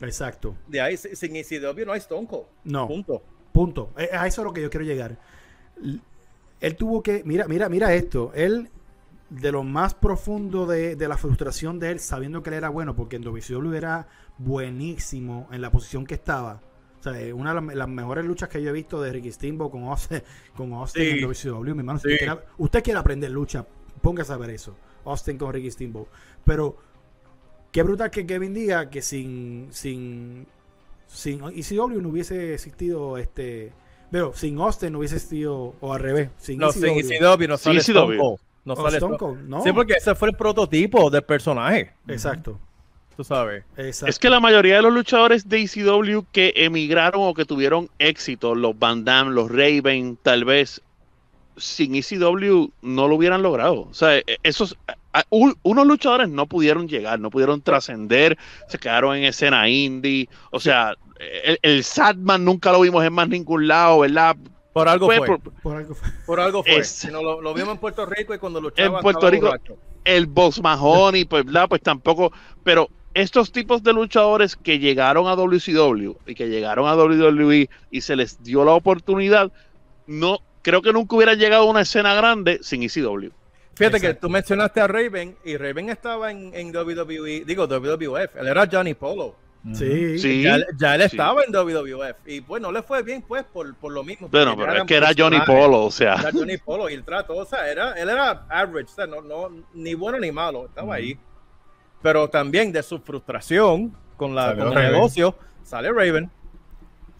[0.00, 0.54] Exacto.
[0.66, 2.46] De ahí, si- sin ECW no hay Stone Cold.
[2.64, 2.86] No.
[2.88, 3.22] Punto.
[3.52, 3.90] Punto.
[3.96, 5.16] Eh, A eso es lo que yo quiero llegar.
[6.60, 7.22] Él tuvo que.
[7.24, 8.32] Mira, mira, mira esto.
[8.34, 8.68] Él,
[9.40, 12.94] de lo más profundo de, de la frustración de él, sabiendo que él era bueno,
[12.94, 14.06] porque en WCW era
[14.38, 16.60] buenísimo en la posición que estaba.
[17.00, 19.70] O sea, una de las, las mejores luchas que yo he visto de Ricky Steamboat
[19.72, 20.22] con Austin,
[20.56, 21.10] con Austin Sí.
[21.10, 21.62] en WCW.
[21.74, 23.66] Mi hermano, si usted, quiere, usted quiere aprender lucha,
[24.00, 24.76] póngase a ver eso.
[25.04, 26.06] Austin con Ricky Steamboat.
[26.44, 26.76] Pero,
[27.72, 29.68] qué brutal que Kevin diga que sin.
[29.70, 30.46] sin
[31.08, 33.70] sin ECW no hubiese existido este
[34.10, 37.00] pero sin Austin no hubiese existido o al revés sin No, sin ECW.
[37.12, 37.80] ECW no sale
[38.64, 41.92] No O sale Stone Stone- Cold, no Sí, porque ese fue el prototipo del personaje,
[42.08, 42.58] exacto
[43.16, 43.62] tú sabes.
[43.76, 47.90] exacto Es que la mayoría de los luchadores de ECW que emigraron o que tuvieron
[47.98, 50.80] éxito, los Van Damme, los Raven, tal vez
[51.58, 53.82] sin ECW no lo hubieran logrado.
[53.82, 54.76] O sea, e- esos
[55.28, 60.26] unos luchadores no pudieron llegar, no pudieron trascender, se quedaron en escena indie.
[60.50, 60.94] O sea,
[61.44, 64.36] el, el Sadman nunca lo vimos en más ningún lado, ¿verdad?
[64.72, 65.26] Por algo Fue fue.
[65.38, 66.08] por- por algo fue.
[66.26, 66.76] Por algo fue.
[66.78, 69.46] Es- Si no, lo, lo vimos en Puerto Rico y cuando luchaba En Puerto Rico-
[69.46, 69.76] borracho.
[70.04, 71.68] el Boss Mahoney, pues, ¿verdad?
[71.68, 72.32] pues tampoco,
[72.64, 78.00] pero estos tipos de luchadores que llegaron a WCW y que llegaron a WWE y
[78.00, 79.52] se les dio la oportunidad,
[80.06, 83.30] no creo que nunca hubieran llegado a una escena grande sin ECW.
[83.74, 88.46] Fíjate que tú mencionaste a Raven y Raven estaba en, en WWE, digo WWF, él
[88.48, 89.34] era Johnny Polo.
[89.74, 90.18] Sí.
[90.18, 91.06] Sí, Ya, ya él sí.
[91.06, 94.28] estaba en WWF y bueno, no le fue bien pues por, por lo mismo.
[94.28, 95.38] Bueno, pero es que era Johnny.
[95.46, 96.14] Polo, o sea.
[96.14, 99.20] Era Johnny Polo y el trato, o sea, era, él era average, o sea, no,
[99.20, 101.16] no, ni bueno ni malo, estaba ahí.
[102.02, 106.28] Pero también de su frustración con, la, con el negocio, sale Raven.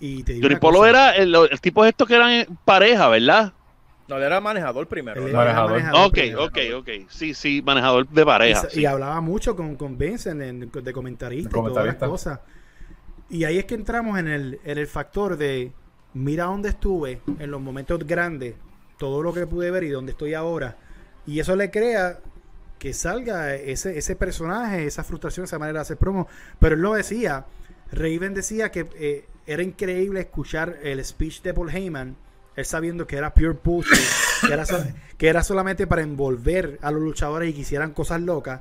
[0.00, 3.52] Y te Johnny Polo cosa, era el, el tipo de estos que eran pareja, ¿verdad?
[4.08, 5.20] No, él era manejador primero.
[5.26, 5.42] él ¿no?
[5.42, 5.70] era Manejador.
[5.72, 6.44] manejador Ok, primero.
[6.44, 6.88] ok, ok.
[7.08, 8.66] Sí, sí, manejador de pareja.
[8.70, 8.80] Y, sí.
[8.80, 12.06] y hablaba mucho con, con Vincent en- de comentarista De y todas las comentarista.
[12.08, 12.40] cosas.
[13.30, 15.72] Y ahí es que entramos en el, en el factor de
[16.14, 18.54] mira dónde estuve en los momentos grandes,
[18.98, 20.76] todo lo que pude ver y dónde estoy ahora.
[21.26, 22.18] Y eso le crea
[22.78, 26.26] que salga ese, ese personaje, esa frustración, esa manera de hacer promo.
[26.58, 27.46] Pero él lo decía,
[27.92, 32.16] Raven decía que eh, era increíble escuchar el speech de Paul Heyman,
[32.56, 33.98] él sabiendo que era pure bullshit,
[34.46, 34.64] que era,
[35.16, 38.60] que era solamente para envolver a los luchadores y que hicieran cosas locas.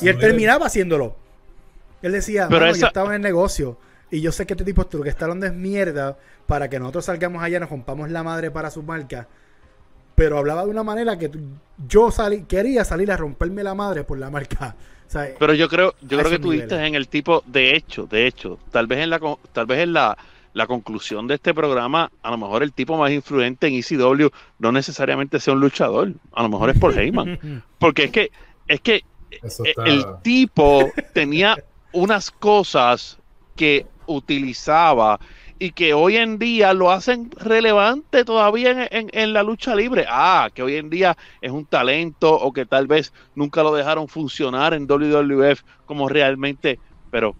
[0.00, 1.16] Y él terminaba haciéndolo.
[2.02, 3.78] Él decía, Pero "Mano, yo estaba en el negocio
[4.10, 7.04] y yo sé que este tipo lo que está hablando es mierda para que nosotros
[7.04, 9.28] salgamos allá y nos rompamos la madre para su marca.
[10.14, 11.30] Pero hablaba de una manera que
[11.88, 14.76] yo salí, quería salir a romperme la madre por la marca.
[15.08, 18.06] O sea, Pero yo creo, yo creo que tú diste en el tipo, de hecho,
[18.06, 19.20] de hecho, tal vez en la
[19.52, 20.16] tal vez en la,
[20.54, 24.72] la conclusión de este programa, a lo mejor el tipo más influyente en ECW no
[24.72, 28.30] necesariamente sea un luchador, a lo mejor es Paul Heyman, porque es que
[28.68, 29.02] es que
[29.42, 31.56] está- el tipo tenía
[31.92, 33.18] unas cosas
[33.56, 35.18] que utilizaba
[35.58, 40.04] y que hoy en día lo hacen relevante todavía en, en- en la lucha libre.
[40.08, 44.08] Ah, que hoy en día es un talento o que tal vez nunca lo dejaron
[44.08, 47.36] funcionar en WWF como realmente, pero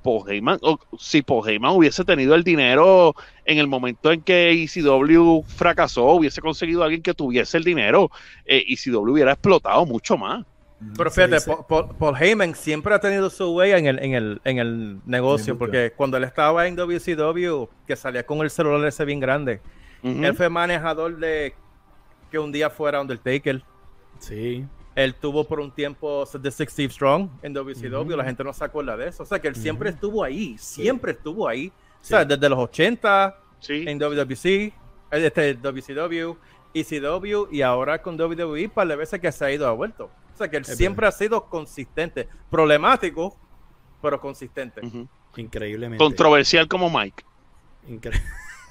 [0.00, 4.50] Paul Heyman, o si Paul Heyman hubiese tenido el dinero en el momento en que
[4.50, 8.10] ECW fracasó, hubiese conseguido a alguien que tuviese el dinero,
[8.44, 10.44] eh, ECW hubiera explotado mucho más.
[10.96, 14.14] Pero Se fíjate, Paul, Paul- Paul Heyman siempre ha tenido su huella en el, en
[14.14, 18.86] el, en el negocio, porque cuando él estaba en WCW, que salía con el celular
[18.88, 19.60] ese bien grande,
[20.02, 21.52] él fue manejador de
[22.30, 23.62] que un día fuera Undertaker.
[24.18, 24.64] sí.
[24.94, 28.64] Él tuvo por un tiempo The Six Steve Strong en WCW, la gente no se
[28.64, 29.22] acuerda de eso.
[29.22, 31.72] O sea que él siempre estuvo ahí, siempre estuvo ahí.
[32.00, 33.84] O sea, desde los 80 Sí.
[33.86, 34.72] en WWC, eh,
[35.12, 36.34] este, WCW,
[36.72, 40.10] ECW y ahora con WWE, para las veces que se ha ido a vuelto.
[40.34, 43.36] O sea que él Es siempre ha sido consistente, problemático,
[44.00, 44.80] pero consistente.
[45.36, 46.02] Increíblemente.
[46.02, 47.22] Controversial como Mike.
[47.88, 48.20] Incre-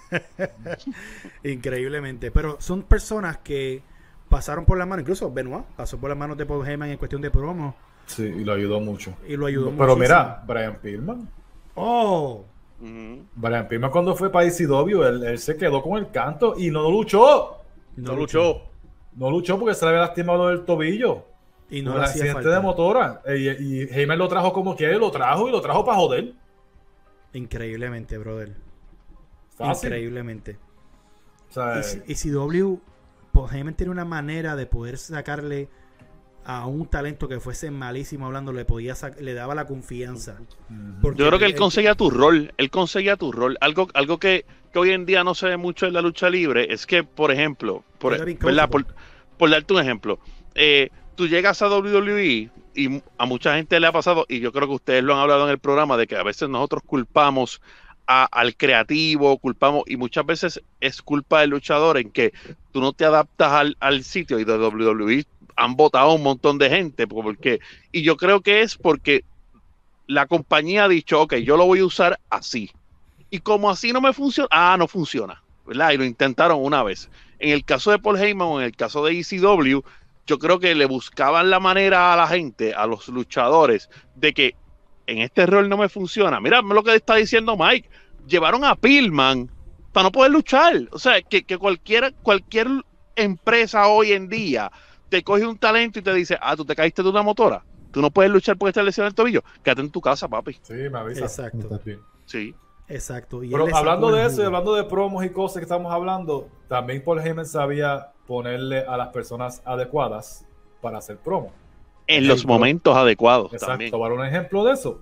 [1.44, 2.32] Increíblemente.
[2.32, 3.82] Pero son personas que
[4.30, 7.22] pasaron por las manos, incluso Benoit pasó por las manos de Paul Heyman en cuestión
[7.22, 9.14] de promo Sí, y lo ayudó mucho.
[9.28, 9.98] y lo ayudó Pero muchísimo.
[10.00, 11.30] mira, Brian Pillman.
[11.76, 12.44] Oh.
[13.36, 16.90] Brian Pillman cuando fue para ECW, él, él se quedó con el canto y no
[16.90, 17.58] luchó.
[17.98, 18.62] No luchó.
[19.16, 21.26] No luchó porque se le había lastimado del tobillo.
[21.70, 22.50] Y no un accidente falta.
[22.52, 23.22] de motora.
[23.26, 26.34] Eh, Y, y Heyman lo trajo como quiere, lo trajo y lo trajo para joder.
[27.34, 28.54] Increíblemente, brother.
[29.58, 29.90] Fácil.
[29.90, 30.58] Increíblemente.
[31.50, 32.16] O sea, Y,
[33.52, 35.70] Heyman tiene una manera de poder sacarle
[36.46, 40.38] a un talento que fuese malísimo hablando, le podía le daba la confianza.
[41.02, 43.58] Porque Yo creo que él conseguía tu rol, él conseguía tu rol.
[43.62, 46.74] Algo, algo que, que hoy en día no se ve mucho en la lucha libre
[46.74, 48.86] es que, por ejemplo, por, por,
[49.38, 50.20] por darte un ejemplo,
[50.56, 54.68] eh, tú llegas a WWE y a mucha gente le ha pasado, y yo creo
[54.68, 57.62] que ustedes lo han hablado en el programa, de que a veces nosotros culpamos
[58.12, 62.34] a- al creativo, culpamos, y muchas veces es culpa del luchador en que
[62.72, 66.72] tú no te adaptas al, al sitio y de WWE han votado un montón de
[66.72, 67.60] gente, porque,
[67.92, 69.24] y yo creo que es porque
[70.08, 72.72] la compañía ha dicho, ok, yo lo voy a usar así.
[73.30, 75.92] Y como así no me funciona, ah, no funciona, ¿verdad?
[75.92, 77.12] Y lo intentaron una vez.
[77.38, 79.82] En el caso de Paul Heyman o en el caso de ECW,
[80.26, 84.56] yo creo que le buscaban la manera a la gente, a los luchadores, de que
[85.10, 86.40] en este rol no me funciona.
[86.40, 87.90] Mira lo que está diciendo Mike.
[88.28, 89.50] Llevaron a Pillman
[89.92, 90.88] para no poder luchar.
[90.92, 92.68] O sea, que, que cualquier, cualquier
[93.16, 94.72] empresa hoy en día
[95.10, 97.64] te coge un talento y te dice, ah, tú te caíste de una motora.
[97.92, 99.44] Tú no puedes luchar porque estás lesionado el tobillo.
[99.64, 100.60] Quédate en tu casa, papi.
[100.62, 101.22] sí, me avisa.
[101.22, 101.80] Exacto.
[102.26, 102.54] Sí.
[102.88, 103.44] Exacto.
[103.44, 107.04] Y Pero hablando de eso y hablando de promos y cosas que estamos hablando, también
[107.04, 110.46] Paul Heyman sabía ponerle a las personas adecuadas
[110.82, 111.52] para hacer promo.
[112.08, 113.68] En los momentos adecuados Exacto.
[113.74, 113.92] también.
[113.92, 115.00] Para un ejemplo de eso,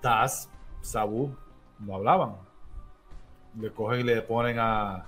[0.00, 0.48] Taz,
[0.80, 1.34] Sabu,
[1.80, 2.36] no hablaban.
[3.60, 5.06] Le cogen y le ponen a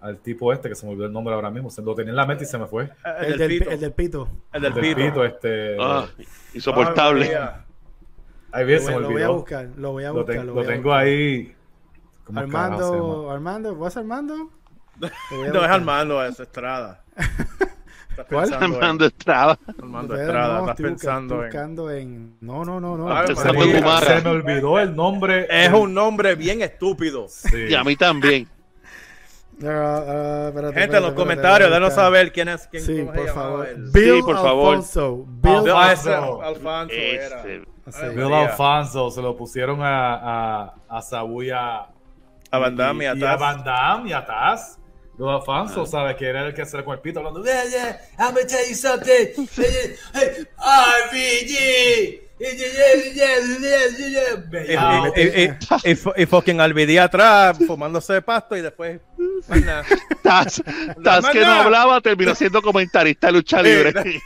[0.00, 2.16] al tipo este, que se me olvidó el nombre ahora mismo, se lo tenía en
[2.16, 2.90] la mente y se me fue.
[3.22, 4.28] El, del, pi- el del pito.
[4.52, 4.96] El del Del pito.
[4.96, 5.76] pito, este.
[5.80, 6.06] Ah,
[6.54, 7.34] insoportable.
[7.36, 7.46] Ay,
[8.52, 9.34] ahí bien, Lo, se me voy- lo voy a olvidó.
[9.34, 9.68] buscar.
[9.76, 10.36] Lo voy a Lo, buscar.
[10.36, 11.00] ten- lo lo voy a tengo buscar.
[11.04, 11.56] ahí.
[12.24, 13.30] ¿Cómo carajo se Armando?
[13.30, 14.50] Armando, ¿vas Armando?
[15.30, 15.70] No es.
[15.70, 17.02] Armando, es Estrada.
[18.16, 18.48] Estás ¿Cuál?
[18.48, 19.58] pensando en Armando Estrada.
[19.78, 22.36] Armando Estrada, no, estás estoy pensando estoy buscando en.
[22.40, 23.14] No, no, no, no.
[23.14, 23.44] Ay, Estoy-
[23.82, 24.00] María.
[24.00, 25.46] Se me- olvidó el nombre.
[25.50, 27.26] Es un nombre bien estúpido.
[27.28, 27.66] Sí.
[27.68, 28.48] Y a mí también.
[29.64, 29.64] Ah,
[30.06, 31.74] ah, espérate, Gente, en los espérate, comentarios, espérate.
[31.76, 33.66] denos saber quién es quién Sí, por favor.
[33.90, 34.74] Bill por favor.
[34.74, 35.24] Alfonso.
[35.26, 36.42] Bill Alfonso.
[36.42, 36.94] Ah, Alfonso.
[36.94, 37.36] Era.
[37.38, 38.06] Este, Así.
[38.14, 41.86] Bill Alfonso se lo pusieron a, a, a Sabu y a,
[42.50, 43.40] A Van Damme y a y Taz.
[43.40, 44.78] Van Damme y a Taz.
[45.18, 46.16] Bill Alfonso, ¿sabes?
[46.16, 47.42] Que era el que se le con el pito hablando.
[47.44, 49.46] Yeah, yeah, I'm gonna tell you something.
[49.56, 50.46] Yeah, yeah, hey,
[51.10, 52.22] RPG.
[52.38, 52.66] Yeah, yeah,
[53.14, 54.34] yeah, yeah, yeah, yeah.
[54.36, 55.06] Y, Bellao.
[55.16, 59.00] y- y- y- y fu- y fucking Alvidí atrás, fumándose pasto y después.
[60.22, 60.62] Taz,
[61.02, 63.94] Taz que no hablaba terminó siendo comentarista de lucha libre.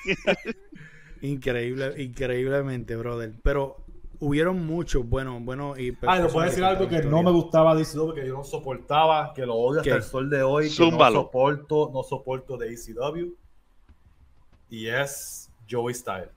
[1.23, 3.33] Increíble, increíblemente, brother.
[3.43, 3.80] Pero
[4.21, 5.97] hubieron muchos buenos, buenos y.
[6.07, 8.45] Ah, y le puedo decir algo que no me gustaba de ECW, que yo no
[8.45, 9.97] soportaba, que lo odio hasta ¿Qué?
[9.97, 11.17] el sol de hoy, que Zúmbalo.
[11.17, 13.35] no soporto, no soporto de ECW.
[14.69, 16.29] Y es Joey Styles.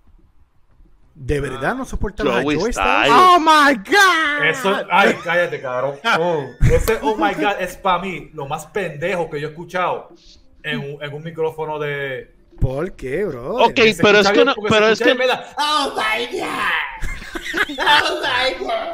[1.15, 2.73] ¿De verdad no soportabas a Joey Joey.
[2.73, 3.11] Styles?
[3.11, 4.45] ¡Oh, my God!
[4.47, 5.99] Eso, ay, cállate, cabrón.
[6.19, 10.09] Oh, ese oh my god es para mí lo más pendejo que yo he escuchado
[10.63, 12.33] en un, en un micrófono de.
[12.59, 13.63] ¿Por qué, bro?
[13.65, 15.11] Ok, pero es que no, pero es que.
[15.11, 17.12] Oh my god.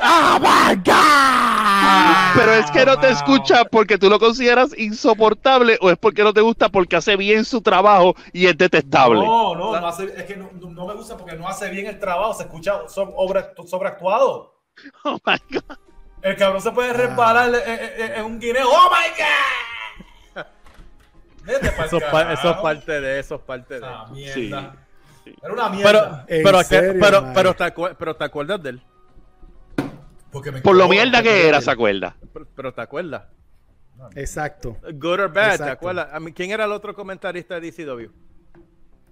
[0.02, 2.36] Oh my god.
[2.36, 6.34] Pero es que no te escucha porque tú lo consideras insoportable o es porque no
[6.34, 9.26] te gusta porque hace bien su trabajo y es detestable.
[9.26, 10.50] No, no, no hace, es que no,
[10.86, 14.56] me gusta porque no hace bien el trabajo, se escucha so- sobre, sobreactuado.
[15.04, 15.78] Oh my God.
[16.22, 18.68] El cabrón se puede resbalar en, en- en un guineo.
[18.70, 20.46] ¡Oh my god!
[22.32, 23.86] Eso es parte de eso, es parte de.
[23.86, 24.34] Ah, mierda.
[24.34, 24.54] Sí.
[25.42, 26.26] Era una Pero, mierda.
[26.28, 28.82] ¿En pero, que- serio, pero, pero, te pero te acuerdas de él.
[30.32, 32.16] Porque me Por lo mierda que era, ¿se acuerda?
[32.34, 33.24] Pero, pero te acuerdas.
[34.16, 34.78] Exacto.
[34.94, 35.72] Good or bad, ¿te Exacto.
[35.74, 36.08] acuerdas?
[36.14, 38.10] A mí, ¿Quién era el otro comentarista de DCW?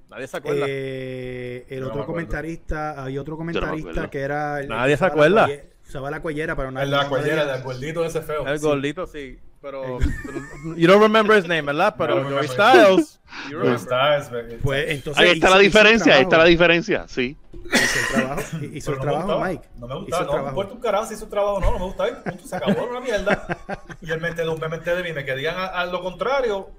[0.09, 0.65] Nadie se acuerda.
[0.69, 4.09] Eh, el no otro comentarista, hay otro no me comentarista acuerdo.
[4.09, 4.59] que era.
[4.61, 5.47] el- Nadie se acuerda.
[5.87, 8.45] Usaba la cuellera, pero no El de la cuellera, le- del gordito ese feo.
[8.45, 8.65] el Sí.
[8.65, 9.39] gordito, sí.
[9.61, 9.97] Pero.
[10.77, 11.95] you don't remember his name, ¿verdad?
[11.97, 13.19] Pero No, Joey Styles.
[13.49, 13.81] You Pero remember.
[13.81, 15.23] está, es- es- Pues entonces.
[15.23, 17.37] Ahí está hizo- la el diferencia, ahí está la diferencia, sí.
[17.53, 18.41] Hizo el trabajo,
[18.73, 19.67] hizo el no me trabajo gustaba, Mike.
[19.77, 20.47] No me gustaba, el no me trabajo.
[20.49, 22.11] importa un carajo si hizo trabajo no, no me gusta ahí.
[22.23, 23.57] Punto, se acabó, una mierda.
[24.01, 26.69] Y el mente de un mente de mí me que digan a, a lo contrario.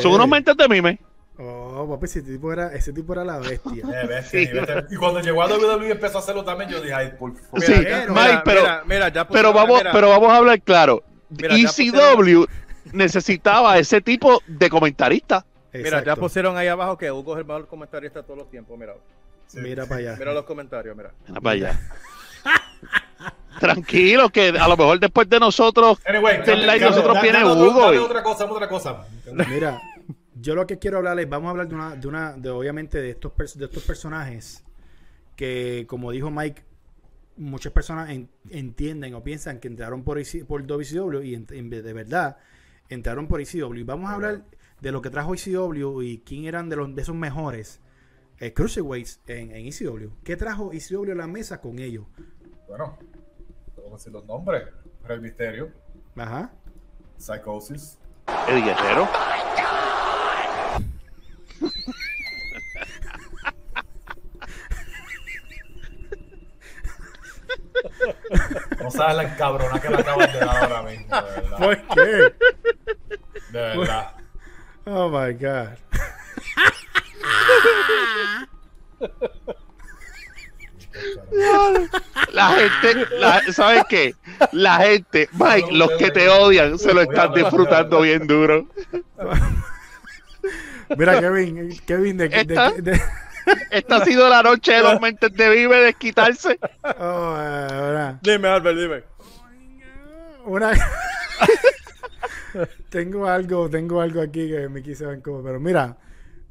[0.00, 0.98] Son unos mentes de mime.
[1.78, 3.84] Oh, papi, ese tipo era, ese tipo era la bestia.
[3.94, 4.40] Eh, bestia,
[4.88, 4.94] Sí.
[4.94, 7.60] y, cuando llegó a WWE y empezó a hacerlo también, yo dije, ay, por favor.
[7.62, 10.62] Sí, Mira, Mike, pero- mira, mira, ya Pero pusieron- vamos, mira, pero vamos a hablar
[10.62, 11.02] claro.
[11.38, 12.46] ECW
[12.92, 15.44] necesitaba ese tipo de comentarista.
[15.74, 18.78] Mira, ya pusieron ahí abajo que Hugo es el mejor comentarista de todos los tiempos.
[18.78, 18.94] Mira,
[19.46, 19.58] Sí.
[19.60, 20.16] Mira para allá.
[20.18, 21.10] mira los comentarios, mira.
[21.28, 21.80] Mira para allá.
[23.60, 27.44] Tranquilo, que a lo mejor después de nosotros, Anyway, dame- like dame- nosotros dame viene
[27.44, 29.04] Hugo dame y- otra cosa, dame otra cosa.
[29.48, 29.80] Mira,
[30.38, 33.00] yo lo que quiero hablar es, vamos a hablar de una, de una, de obviamente
[33.00, 34.64] de estos, de estos personajes
[35.34, 36.62] que, como dijo Mike,
[37.36, 41.70] muchas personas en- entienden o piensan que entraron por, IC por WCW y en- en-
[41.70, 42.36] de verdad
[42.88, 43.74] entraron por ECW.
[43.74, 44.44] Y vamos a hablar
[44.80, 47.80] de lo que trajo ECW y quién eran de, los, de esos mejores
[48.38, 50.10] eh, cruiserweights en, en ECW.
[50.22, 52.04] ¿Qué trajo ECW a la mesa con ellos?
[52.68, 52.98] Bueno,
[53.76, 54.64] vamos a decir los nombres.
[55.04, 55.70] Rey Misterio,
[56.16, 56.50] Ajá.
[57.16, 57.98] Psychosis,
[58.48, 59.06] el guerrero.
[68.80, 71.58] No sabes la encabrona que me acabas de dar ahora mismo, de verdad.
[71.58, 72.34] ¿Por qué?
[73.50, 74.12] De verdad.
[74.84, 75.68] Oh my God.
[82.32, 84.14] La gente, la- ¿sabes qué?
[84.52, 88.66] La gente, Mike, los que te odian se lo están disfrutando bien duro.
[90.96, 92.70] Mira, Kevin, Kevin, de, de- ¿Esta?
[92.72, 93.00] de-
[93.70, 96.58] Esta ha sido la noche de los mentes de vive de quitarse.
[96.98, 99.02] oh, eh, Dime, Albert, dime.
[100.44, 100.72] una
[102.88, 105.96] tengo algo, tengo algo aquí que me quise ver como, pero mira,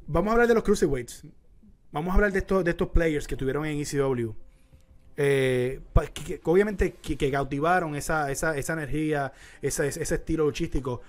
[0.08, 1.24] vamos a hablar de los cruiserweights.
[1.91, 4.32] Vamos a hablar de estos, de estos players que tuvieron en ECW.
[5.17, 5.80] Eh,
[6.13, 11.02] que, que obviamente que, que cautivaron esa, esa, esa energía, esa- ese, ese estilo luchístico.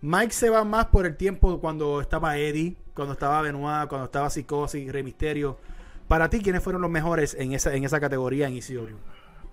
[0.00, 4.30] Mike se va más por el tiempo cuando estaba Eddie, cuando estaba Benoit, cuando estaba
[4.30, 5.58] Psicosis, Rey Misterio.
[6.06, 8.96] Para ti, ¿quiénes fueron los mejores en esa, en esa categoría en ECW?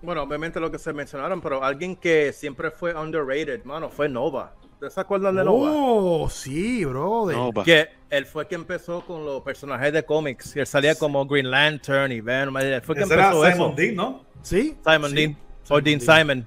[0.02, 4.54] Bueno, obviamente lo que se mencionaron, pero alguien que siempre fue underrated, mano, fue Nova.
[4.74, 5.70] ¿Ustedes se acuerdan de Nova?
[5.72, 7.36] Oh, sí, brother.
[7.36, 7.64] No, pa.
[7.64, 10.54] Que él fue que empezó con los personajes de cómics.
[10.54, 12.56] Él salía como Green Lantern y Venom.
[12.58, 13.74] Él fue que Ese era empezó Simon eso.
[13.76, 14.24] Dean, ¿no?
[14.42, 14.76] ¿Sí?
[14.86, 15.16] Simon Sí.
[15.16, 15.36] Dean.
[15.70, 16.46] O Dean Simon.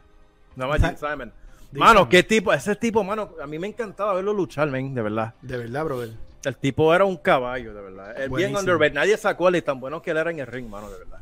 [0.56, 1.34] No más Dean Simon.
[1.72, 5.36] Mano, qué tipo, ese tipo, mano, a mí me encantaba verlo luchar, men, de verdad.
[5.42, 6.10] De verdad, brother.
[6.44, 8.12] El tipo era un caballo, de verdad.
[8.20, 8.94] Es bien underrated.
[8.96, 10.98] Nadie sacó a él y tan bueno que él era en el ring, mano, de
[10.98, 11.20] verdad.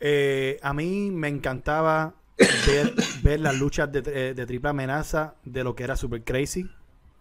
[0.00, 5.64] Eh, a mí me encantaba ver, ver las luchas de, eh, de triple amenaza de
[5.64, 6.68] lo que era Super Crazy,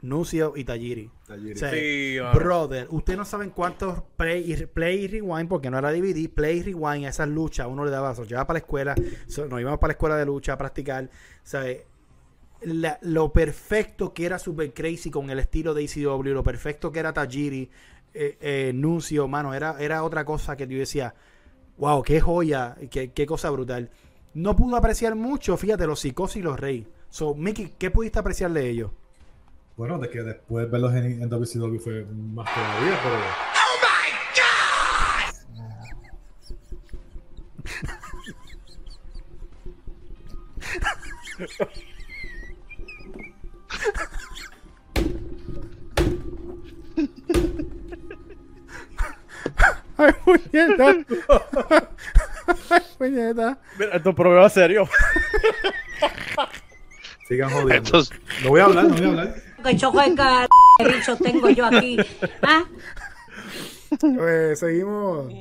[0.01, 1.09] Nucio y Tajiri.
[1.27, 1.51] Tajiri.
[1.53, 5.77] O sea, Sí, brother, ustedes no saben cuántos play y, play y rewind, porque no
[5.77, 8.55] era DVD, play y rewind a esas luchas, uno le daba, se los llevaba para
[8.55, 8.95] la escuela,
[9.27, 11.09] so- nos íbamos para la escuela de lucha a practicar,
[11.43, 11.83] ¿sabes?
[12.61, 16.99] La- lo perfecto que era Super Crazy con el estilo de ECW, lo perfecto que
[16.99, 17.69] era Tajiri,
[18.13, 21.13] eh, eh, Nuncio, mano, era, era otra cosa que yo decía,
[21.77, 23.89] wow, qué joya, qué, qué cosa brutal.
[24.33, 26.87] No pudo apreciar mucho, fíjate, los psicosis y los rey.
[27.09, 28.91] So, Mickey, ¿qué pudiste apreciar de ellos?
[29.77, 33.15] Bueno, de que después verlos en, en WCW fue más todavía, pero.
[49.97, 50.87] ¡Ay, puñeta!
[52.69, 53.57] ¡Ay, puñeta!
[53.79, 54.87] Mira, esto es un programa serio.
[57.27, 57.73] Sigan jodiendo.
[57.75, 59.35] Entonces, No voy a hablar, no voy a hablar.
[59.63, 60.47] Que choco de ca-
[60.79, 61.97] bicho tengo yo aquí.
[62.41, 62.63] ¿Ah?
[63.99, 65.31] Pues seguimos.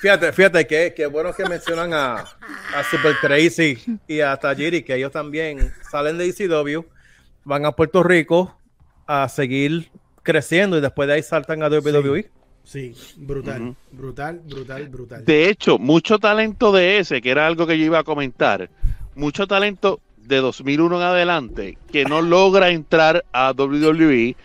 [0.00, 4.94] Fíjate, fíjate que, que bueno que mencionan a, a Super Crazy y a Tajiri, que
[4.94, 6.84] ellos también salen de ECW,
[7.44, 8.56] van a Puerto Rico
[9.06, 9.90] a seguir
[10.22, 12.30] creciendo y después de ahí saltan a WWE.
[12.62, 15.24] Sí, brutal, brutal, brutal, brutal.
[15.24, 18.70] de hecho, mucho talento de ese, que era algo que yo iba a comentar,
[19.14, 24.36] mucho talento de 2001 en adelante, que no logra entrar a WWE,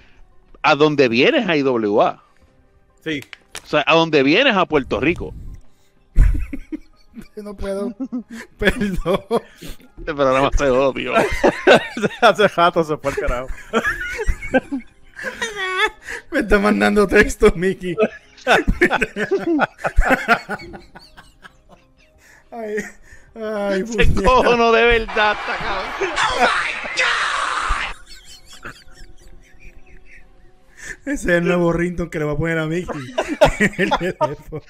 [0.63, 2.23] a donde vienes a IWA.
[3.03, 3.21] Sí.
[3.63, 5.33] O sea, a donde vienes a Puerto Rico.
[7.37, 7.93] No puedo.
[8.57, 9.19] Perdón.
[9.97, 11.13] Este programa se odio.
[12.21, 13.47] Hace rato se fue el carajo.
[16.31, 17.95] Me está mandando texto, Mickey.
[22.51, 22.75] ay,
[23.35, 26.11] ay, Se cojono de verdad, está cabrón.
[31.05, 33.01] Ese es el nuevo rington que le va a poner a Mickey.
[33.77, 34.61] el teléfono.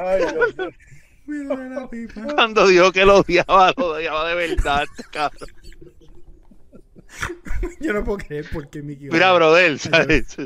[0.00, 0.70] Ay, Dios mío.
[1.26, 2.20] Mira la pipa.
[2.34, 5.48] Cuando dijo que lo odiaba, lo odiaba de verdad, cabrón.
[7.80, 9.08] Yo no puedo creer por qué Mickey.
[9.10, 10.36] Mira, brother, ¿sabes?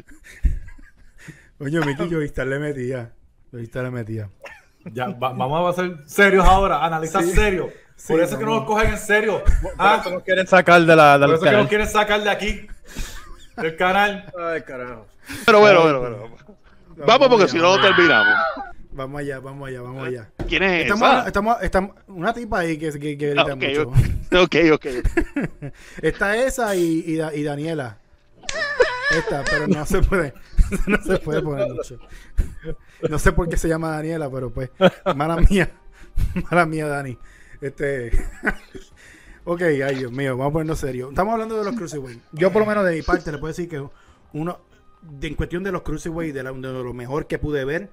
[1.59, 3.13] Oye, Mickey, yo vista le metía.
[3.51, 4.31] Yo vista le metía.
[4.93, 7.33] Ya, va- vamos a ser serios ahora, analizar Sí.
[7.33, 7.71] serio.
[7.97, 9.43] Sí, Por eso es que no nos cogen en serio.
[9.61, 11.89] Por Ah, eso nos quieren sacar de la, por del eso es que nos quieren
[11.89, 12.67] sacar de aquí,
[13.61, 14.33] del canal.
[14.39, 15.07] Ay, carajo.
[15.47, 16.37] Pero bueno, bueno, bueno.
[17.07, 18.35] Vamos porque allá, si no, no terminamos.
[18.91, 20.29] Vamos allá, vamos allá, vamos allá.
[20.49, 21.27] ¿Quién es Estamos, esa?
[21.29, 23.93] estamos, estamos, una tipa ahí que, que, que Ah, grita ok,
[24.33, 24.43] mucho.
[24.43, 24.87] ok, ok.
[26.03, 27.99] Está esa y, y, Da- y Daniela.
[29.17, 30.35] Esta, pero no se puede.
[30.87, 31.99] No se puede poner mucho.
[33.09, 34.69] No sé por qué se llama Daniela, pero pues,
[35.17, 35.71] mala mía.
[36.51, 37.17] Mala mía, Dani.
[37.63, 38.11] Este.
[39.53, 41.09] Ok, ay Dios mío, vamos a ponernos serio.
[41.11, 42.21] Estamos hablando de los Cruiserweight.
[42.33, 43.83] Yo, por lo menos de mi parte, le puedo decir que
[44.33, 44.59] uno,
[45.03, 47.91] de- en cuestión de los Cruiserweight, de, la- de lo mejor que pude ver,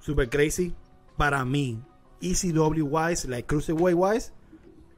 [0.00, 0.74] Super Crazy,
[1.16, 1.82] para mí,
[2.20, 4.32] ECW wise, like Cruiserweight wise,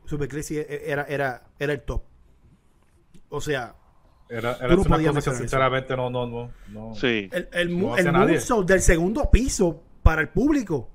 [0.06, 2.02] Super Crazy e- era, era, era el top.
[3.28, 3.74] O sea,
[4.28, 6.50] Era, Tú era no una podías cosa que sinceramente no, no, no.
[6.68, 6.94] no.
[6.96, 8.26] Sí, el, el, No el nadie.
[8.34, 10.90] moonsault del segundo piso para el público.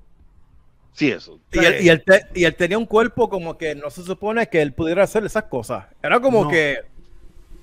[0.92, 1.40] Sí, eso.
[1.52, 4.46] Y él, y, él te- y él tenía un cuerpo como que no se supone
[4.48, 5.86] que él pudiera hacer esas cosas.
[6.02, 6.50] Era como No.
[6.50, 6.78] que.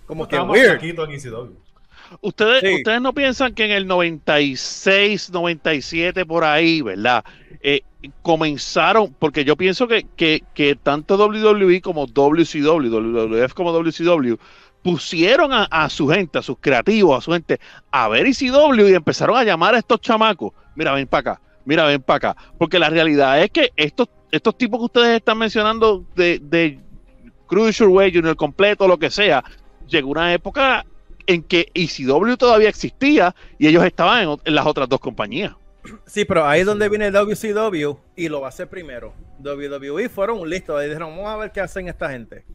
[0.06, 0.84] Como que weird.
[0.84, 1.52] ECW.
[2.22, 2.76] Ustedes, Sí.
[2.78, 7.24] ustedes no piensan que en el 96, 97 por ahí, ¿verdad?
[7.62, 7.82] Eh,
[8.22, 14.38] comenzaron, porque yo pienso que, que, que tanto WWE como WCW, WWF como WCW,
[14.82, 17.60] pusieron a, a su gente, a sus creativos, a su gente,
[17.92, 20.54] a ver ECW y empezaron a llamar a estos chamacos.
[20.76, 22.42] Mira, ven para acá, mira, ven para acá.
[22.58, 26.80] Porque la realidad es que estos, estos tipos que ustedes están mencionando de, de
[27.46, 29.44] Cruiserweight, Junior completo, lo que sea,
[29.88, 30.84] llegó una época
[31.28, 35.54] en que ECW todavía existía y ellos estaban en, las otras dos compañías.
[36.08, 39.14] Sí, pero ahí es donde viene WCW y lo va a hacer primero.
[39.40, 40.76] WWE fueron un listo.
[40.76, 42.46] Ahí dijeron, vamos a ver qué hacen esta gente.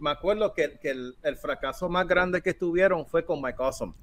[0.00, 3.94] Me acuerdo que, que el, el fracaso más grande que tuvieron fue con Mike Awesome.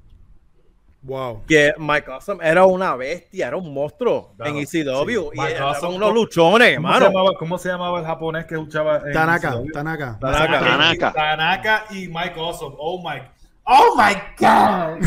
[1.03, 1.43] Wow.
[1.45, 5.31] Que Mike Awesome era una bestia, era un monstruo Claro, en ECW.
[5.31, 5.37] sí.
[5.37, 9.01] Y Awesome, unos ¿cómo- luchones, ¿Cómo se, llamaba, ¿Cómo se llamaba el japonés que escuchaba
[9.05, 9.71] en Tanaka, ECW?
[9.73, 10.17] Tanaka.
[10.19, 10.59] Tanaka.
[10.59, 11.11] Tanaka.
[11.13, 12.75] Tanaka y Mike Awesome.
[12.79, 13.21] Oh my.
[13.65, 14.99] Oh my God.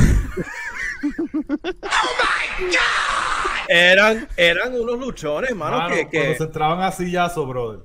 [3.69, 7.81] Eran, eran unos luchones, hermano, Mano, que, que- Cuando se entraban a sillazo, brother.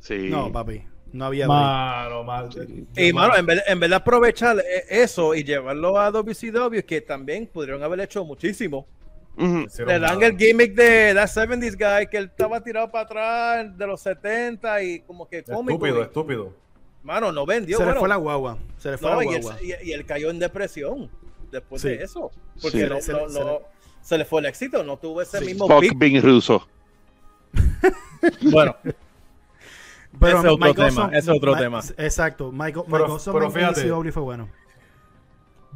[0.00, 0.28] Sí.
[0.30, 0.84] No, papi.
[1.12, 1.46] No había.
[1.46, 2.48] Mano, mal.
[2.96, 7.00] Y mano, en vez, en vez de aprovechar eh, eso y llevarlo a WCW, que
[7.00, 8.86] también pudieron haber hecho muchísimo.
[9.38, 13.86] Le dan el gimmick de That 70s Guy, que él estaba tirado para atrás de
[13.86, 15.72] los 70 y como que cómico.
[15.74, 16.52] Estúpido, y- estúpido.
[17.02, 17.78] Mano, no vendió.
[17.78, 18.58] Se le fue la guagua.
[18.78, 19.62] Se le fue no, la y, él, guagua.
[19.62, 21.10] y- y él cayó en depresión
[21.52, 21.88] después Sí.
[21.88, 22.30] de eso.
[22.60, 22.86] Porque Sí.
[22.88, 23.60] no- Se no- le- se no- le-
[24.02, 25.44] se le fue el éxito, no tuvo ese Sí.
[25.44, 25.98] mismo Fuck pick.
[25.98, 26.66] Vin Russo.
[28.50, 28.74] Bueno,
[30.20, 31.80] Pero Ese es otro Mike tema, Awesome- ese es otro Ma- tema.
[31.98, 32.52] Exacto.
[32.52, 33.80] Michael, Pero- pero fíjate.
[33.86, 34.48] ECW fue bueno.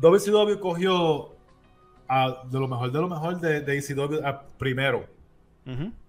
[0.01, 1.35] WCW cogió
[2.09, 5.05] a, de lo mejor de lo mejor de, de ECW a- primero.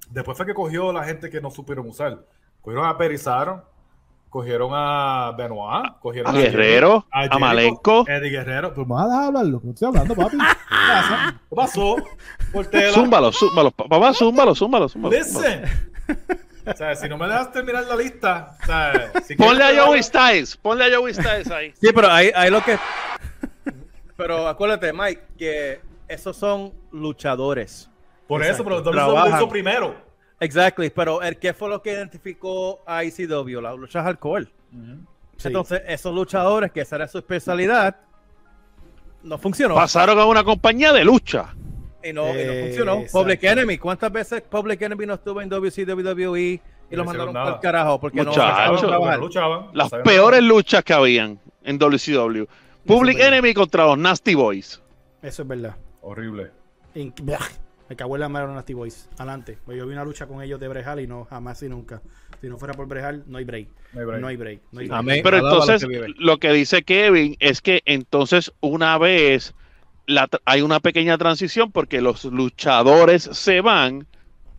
[0.09, 2.25] Después fue que cogió la gente que no supieron usar.
[2.61, 3.61] Cogieron a Perizaron,
[4.29, 8.05] cogieron a Benoit, cogieron A Guerrero, a Jericho, Malenko.
[8.07, 8.73] Eddie Guerrero.
[8.73, 10.38] Pues me vas a dejar hablar lo que estoy hablando, papi.
[10.38, 11.41] ¿Qué pasa?
[11.49, 11.95] ¿Qué pasó?
[12.51, 12.93] Portela.
[12.93, 13.71] Zúmbalo, zúmbalo.
[13.71, 15.15] pa- Papá, zúmbalo, zúmbalo, zúmbalo.
[15.15, 15.63] Listen.
[16.74, 20.01] O sea, si no me dejas terminar la lista, o sea, si Ponle a Joey
[20.03, 20.57] Styles.
[20.57, 21.74] Ponle a Joey Styles ahí.
[21.80, 22.78] sí, pero hay, hay lo que.
[24.17, 27.89] Pero acuérdate, Mike, que esos son luchadores.
[28.28, 28.91] Por eso, pero Exacto.
[28.91, 29.39] WCW lo Trabajan.
[29.39, 29.95] hizo primero.
[30.39, 34.51] Exactly, pero el que fue lo que identificó a ECW, las luchas alcohol.
[35.38, 35.47] Sí.
[35.47, 37.95] Entonces, esos luchadores, que esa era su especialidad,
[39.24, 39.76] no funcionó.
[39.76, 41.53] Pasaron a una compañía de lucha.
[42.04, 42.93] Y no, y no Eh, funcionó.
[42.95, 43.20] exacto.
[43.20, 47.60] Public Enemy, ¿cuántas veces Public Enemy no estuvo en WCWE y No lo mandaron el
[47.60, 47.99] carajo?
[47.99, 49.68] Porque no Luchaban.
[49.74, 52.45] Las peores luchas que habían en WCW.
[52.86, 53.20] Public.
[53.20, 54.82] Enemy contra los Nasty Boys.
[55.22, 55.76] Eso es verdad.
[56.02, 56.52] Horrible.
[56.95, 57.14] In-.
[57.88, 59.10] Me cago en la mano Nasty Boys.
[59.18, 59.58] Adelante.
[59.66, 62.02] Pues yo vi una lucha con ellos de Brejal y no, jamás y nunca.
[62.39, 63.68] Si no fuera por Brejal, no hay break.
[63.93, 64.22] No hay break.
[64.22, 64.62] No hay break.
[64.72, 64.99] No hay break.
[64.99, 65.22] Amén.
[65.24, 69.54] Pero entonces, que lo que dice Kevin es que entonces una vez
[70.12, 74.07] la hay una pequeña transición porque los luchadores se van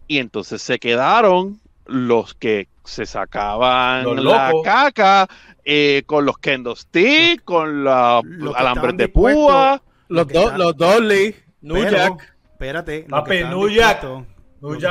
[0.08, 4.62] y entonces se quedaron los que se sacaban Los la locos.
[4.64, 5.28] caca
[5.64, 9.82] eh, con los kendo stick, con los los alambres de púa.
[10.08, 11.34] Los, que dos está- los Dolly,
[11.90, 12.34] Jack.
[12.52, 13.04] Espérate.
[13.08, 13.36] lo Papi,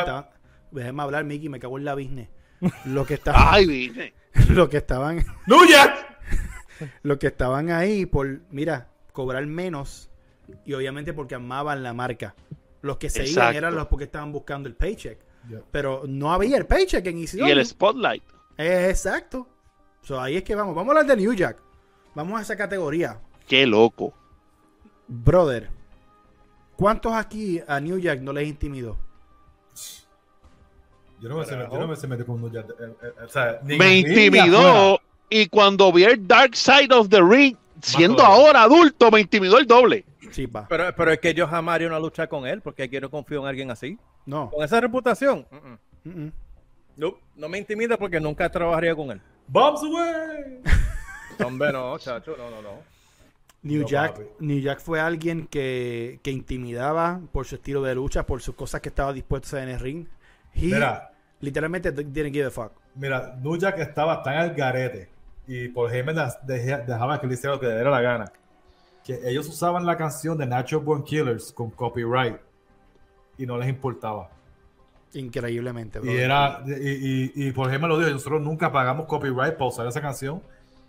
[0.02, 0.26] estaban-
[0.72, 2.30] Déjeme hablar, Mickey, me cago en la business.
[2.86, 4.14] Lo que estaban, Ay, vine.
[4.50, 6.20] lo que estaban, ¡New Jack!
[7.04, 10.10] lo que estaban ahí por, mira, cobrar menos
[10.66, 12.36] y obviamente porque amaban la marca.
[12.82, 15.20] Los que se iban eran los porque estaban buscando el paycheck.
[15.72, 17.48] Pero no había el paycheck en ECW.
[17.48, 18.24] Y el spotlight.
[18.58, 19.48] Exacto.
[20.02, 20.76] So, ahí es que vamos.
[20.76, 21.58] Vamos a hablar de New Jack.
[22.16, 23.20] Vamos a esa categoría.
[23.48, 24.14] Qué loco.
[25.08, 25.70] Brother,
[26.76, 28.98] ¿cuántos aquí a New Jack no les intimidó?
[31.20, 32.70] Yo no me sé, yo no me sé meter con New Jack.
[32.70, 37.10] eh, eh, eh, o sea, ni Me intimidó y cuando vi el Dark Side of
[37.10, 40.04] the Ring, siendo ahora adulto, me intimidó el doble.
[40.32, 40.66] Sí, pa.
[40.68, 43.48] Pero, pero es que yo jamás haría una lucha con él porque quiero confío en
[43.48, 43.98] alguien así.
[44.26, 44.50] No.
[44.50, 45.46] Con esa reputación.
[46.96, 49.22] No, no me intimida porque nunca trabajaría con él.
[49.48, 50.62] Bombs away.
[51.46, 52.70] Hombre, no, chacho, no, no, no.
[53.64, 54.26] New No, Jack, papi.
[54.40, 58.82] New Jack fue alguien que, que intimidaba por su estilo de lucha, por sus cosas
[58.82, 60.08] que estaba dispuesto a hacer en el ring.
[60.56, 62.72] He Mira, literalmente didn't give a fuck.
[62.96, 65.10] mira, New Jack estaba tan al garete
[65.48, 68.32] y por deja- dejaba que le hiciera lo que le diera la gana.
[69.04, 72.38] Que ellos usaban la canción de Nacho Born Killers con copyright
[73.38, 74.30] y no les importaba.
[75.14, 76.00] Increíblemente.
[76.04, 79.88] Y era, y, y, y por Heyman lo dijo, nosotros nunca pagamos copyright para usar
[79.88, 80.42] esa canción,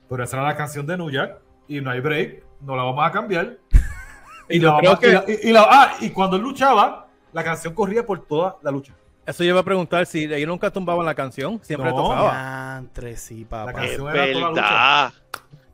[0.09, 3.05] pero esa era la canción de New Jack y no hay break, no la vamos
[3.07, 3.57] a cambiar.
[4.49, 8.05] Y la vamos- que- y la- la- ah, y cuando él luchaba, la canción corría
[8.05, 8.93] por toda la lucha.
[9.25, 11.97] Eso yo iba a preguntar si ellos nunca tumbaban la canción, siempre No.
[11.97, 12.83] tocaba.
[13.17, 13.73] Sí, papá.
[13.73, 14.63] La Es canción era toda la lucha.
[14.63, 15.13] verdad.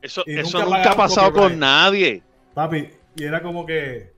[0.02, 1.50] Eso, Y eso nunca nunca ha pasado copyright.
[1.52, 2.22] con nadie.
[2.58, 4.10] Papi, y era como que.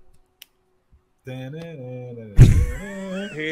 [3.36, 3.50] Y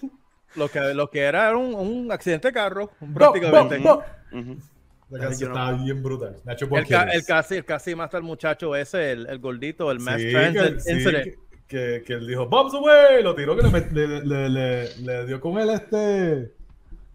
[0.00, 0.10] tú-
[0.54, 3.78] lo, que, lo que era era un, un accidente de carro, prácticamente.
[3.78, 4.38] Bo, bo, bo.
[4.38, 4.56] Ujú.
[5.10, 6.36] La canción Yo no- estaba bien brutal.
[6.44, 9.98] Nacho El, ca- el casi, el casi mata al muchacho ese, el, el gordito, el
[9.98, 11.24] Mass Sí, Transit que, sí, Incident.
[11.24, 11.36] que,
[11.66, 15.40] que, que él dijo, Bombs away, lo tiró que le, le, le, le, le dio
[15.40, 16.52] con él este.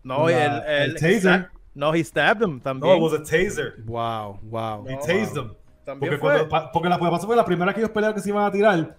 [0.03, 1.47] No, la- el, el, el taser.
[1.75, 2.97] No, he stabbed him No, también.
[2.97, 3.81] it was a taser.
[3.86, 4.86] Wow, wow.
[4.86, 5.43] He No, tased wow.
[5.45, 5.51] him.
[5.86, 6.31] También Porque, fue.
[6.47, 8.45] cuando, pa- porque la, que pasó fue la primera que ellos pelearon que se iban
[8.45, 8.95] a tirar.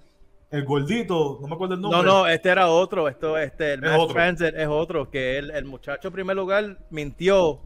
[0.51, 2.03] El gordito, no me acuerdo el nombre.
[2.03, 3.09] No, no, este era otro.
[3.09, 4.14] Esto, este, el Es otro.
[4.14, 5.11] Transit es otro.
[5.11, 7.61] Que el, el muchacho, en primer lugar, mintió.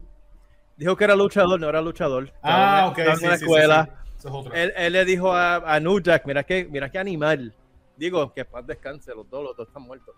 [0.77, 2.31] Dijo que era luchador, no era luchador.
[2.41, 2.97] Ah, ok.
[2.99, 3.85] en- Sí, la escuela.
[3.85, 4.13] sí, sí.
[4.19, 4.53] Eso es otro.
[4.53, 7.53] Él, él le dijo a, a New Jack, mira qué, mira qué animal.
[7.97, 10.15] Digo, que paz descanse, los dos, los dos están muertos.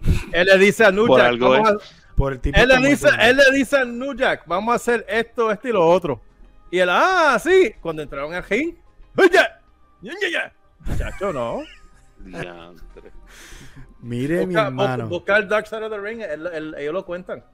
[0.32, 1.74] Él le dice a New Por Jack, algo vamos es.
[1.92, 4.76] a- Por el tipo él, le dice, él le dice a New Jack, vamos a
[4.76, 6.20] hacer esto, esto y lo otro.
[6.74, 8.74] Y él, ah, sí, cuando entraron al ring,
[9.16, 9.28] ¡oye!
[10.02, 10.52] ¡Ya, ya, ya!
[10.80, 11.62] Muchacho, no.
[12.18, 13.12] Diantre.
[14.00, 15.04] Mire, mi Busca, hermano.
[15.04, 17.44] bu- busca el Dark Side of the Ring, él- él- ellos lo cuentan.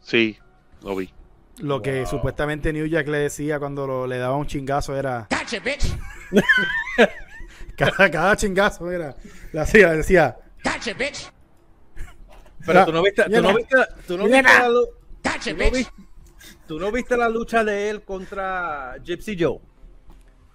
[0.00, 0.36] Sí,
[0.82, 1.10] lo vi.
[1.60, 5.26] Lo que supuestamente New Jack le decía cuando lo- le daba un chingazo era.
[7.78, 9.16] cada, cada chingazo era.
[9.52, 10.36] Le hacía, le decía.
[12.66, 13.54] Pero tú no viste, tú no no.
[13.56, 14.58] viste, tú no Ya viste no.
[14.60, 14.86] la, lu-
[15.22, 15.92] tú no viste,
[16.66, 19.58] tú no viste la lucha de él contra Gypsy Joe,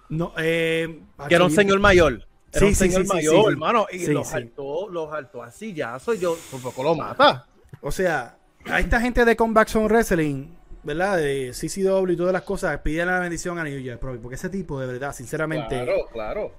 [0.08, 2.26] No, eh, que era un señor mayor.
[2.52, 3.50] Era Sí, un sí, señor sí, sí, mayor, sí.
[3.52, 4.32] hermano, y Sí, los sí.
[4.32, 7.46] saltó, los saltó a sillazo y yo por poco lo mata.
[7.80, 8.36] O sea,
[8.66, 10.48] a esta gente de Comeback Zone Wrestling,
[10.82, 11.16] ¿verdad?
[11.16, 14.50] De CCW y todas las cosas, piden la bendición a New Jack, bro, porque ese
[14.50, 16.52] tipo, de verdad, sinceramente, Claro, claro.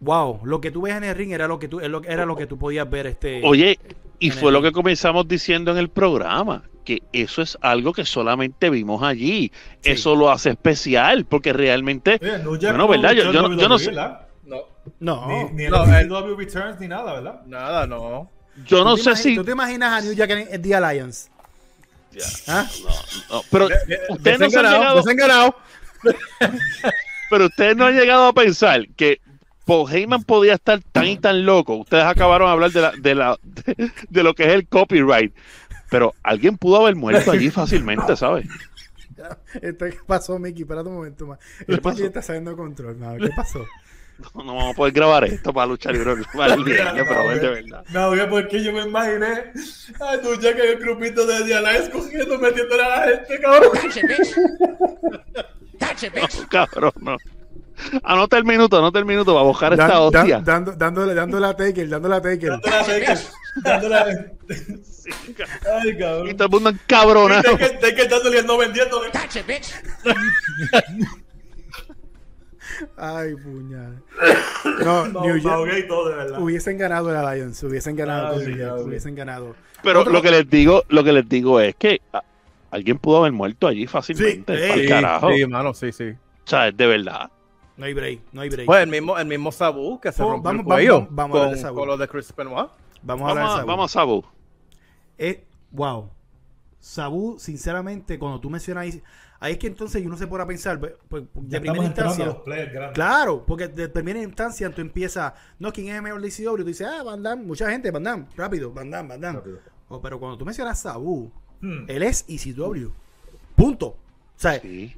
[0.00, 2.46] wow, lo que tú ves en el ring era lo que tú, era lo que
[2.46, 3.42] tú podías ver este.
[3.44, 3.78] Oye,
[4.18, 6.64] y fue lo que comenzamos diciendo en el programa,
[7.12, 9.52] eso es algo que solamente vimos allí.
[9.80, 9.90] Sí.
[9.92, 13.12] Eso lo hace especial, porque realmente, Oye, bueno, no ¿verdad?
[13.12, 14.26] Yo, yo, no- yo no WWE, sé, ¿verdad?
[14.44, 14.62] No,
[14.98, 17.40] no, Ni, ni en No, el él- CW Returns ni nada, ¿verdad?
[17.46, 18.30] nada, no.
[18.66, 20.74] yo no ¿Tú te sé si, ¿Tú te imaginas a New Jack en, en The
[20.74, 21.30] Alliance?
[22.48, 22.66] ¿Ah?
[23.30, 23.68] no, pero
[24.08, 25.56] ustedes no se han llegado, desenganado.
[27.30, 29.20] pero ustedes no han llegado a pensar que
[29.64, 31.76] Paul Heyman podía estar tan y tan loco.
[31.76, 35.32] Ustedes acabaron de hablar de, la, de, la, de, de lo que es el copyright.
[35.90, 38.46] Pero alguien pudo haber muerto allí fácilmente, ¿sabes?
[39.60, 40.62] Este, ¿Qué pasó, Mickey?
[40.62, 41.38] Espérate un momento más.
[41.66, 42.04] ¿Qué El pasó?
[42.04, 42.96] Está saliendo control.
[42.96, 43.18] mano.
[43.18, 43.66] ¿Qué pasó?
[44.34, 47.40] No, no vamos a poder grabar esto para luchar libre para el viernes, pero es
[47.40, 47.84] de verdad.
[47.90, 49.26] No, porque yo me imaginé
[49.98, 53.70] a New Jack en el grupito de The Alliance cogiendo, metiéndole a la gente, cabrón.
[55.80, 57.16] No, cabrón, no.
[58.04, 60.40] Anota el minuto, anota el minuto para buscar esta Dan- dan- hostia.
[60.40, 62.50] dando, dándole, dándole a Taker, dándole a Taker.
[62.50, 63.18] Dándole a Taker,
[63.62, 64.04] dándole a-
[65.80, 66.36] Ay, Y cabrón.
[66.36, 67.42] todo el mundo encabronado.
[67.42, 69.10] Taker, Taker dándole y no vendiéndole.
[72.96, 74.02] Ay, puñal.
[74.84, 75.52] No, No, New me Jack.
[75.52, 76.40] ahogué y todo, de verdad.
[76.40, 79.54] Hubiesen ganado el Alliance, hubiesen ganado Ah, sí, Jack, ya, hubiesen ganado.
[79.82, 82.00] Pero Otro- lo que les digo, lo que les digo es que
[82.70, 84.56] alguien pudo haber muerto allí fácilmente.
[84.74, 85.30] Sí, sí, carajo.
[85.32, 86.10] Sí, mano, sí, sí.
[86.10, 87.30] O sea, es de verdad.
[87.80, 88.66] No hay break, no hay break.
[88.66, 91.34] Pues el mismo, el mismo Sabu que se Oh, rompió vamos- el cuello vamos- vamos
[91.36, 91.76] a hablar con, de Sabu.
[91.78, 92.68] con lo de Chris Benoit.
[93.02, 93.66] vamos a hablar Vamos de a, Sabu.
[93.66, 94.24] vamos a Sabu.
[95.18, 96.10] Eh, wow.
[96.78, 99.02] Sabu, sinceramente, cuando tú mencionas ahí,
[99.38, 101.86] ahí es que entonces uno se pone a pensar, pues, pues, de Ya primera a
[101.86, 102.24] instancia.
[102.26, 102.94] los players grandes.
[102.94, 106.56] Claro, porque de primera instancia tú empiezas, no, ¿quién es el mejor DCW?
[106.58, 109.40] Tú dices, ah, Van Damme, mucha gente, Van Damme, rápido, Van Damme, Van Damme.
[109.88, 111.84] Oh, pero cuando tú mencionas Sabu, Hmm.
[111.88, 112.90] él es ECW.
[113.56, 113.86] Punto.
[113.88, 113.96] O
[114.36, 114.94] sea, Sí.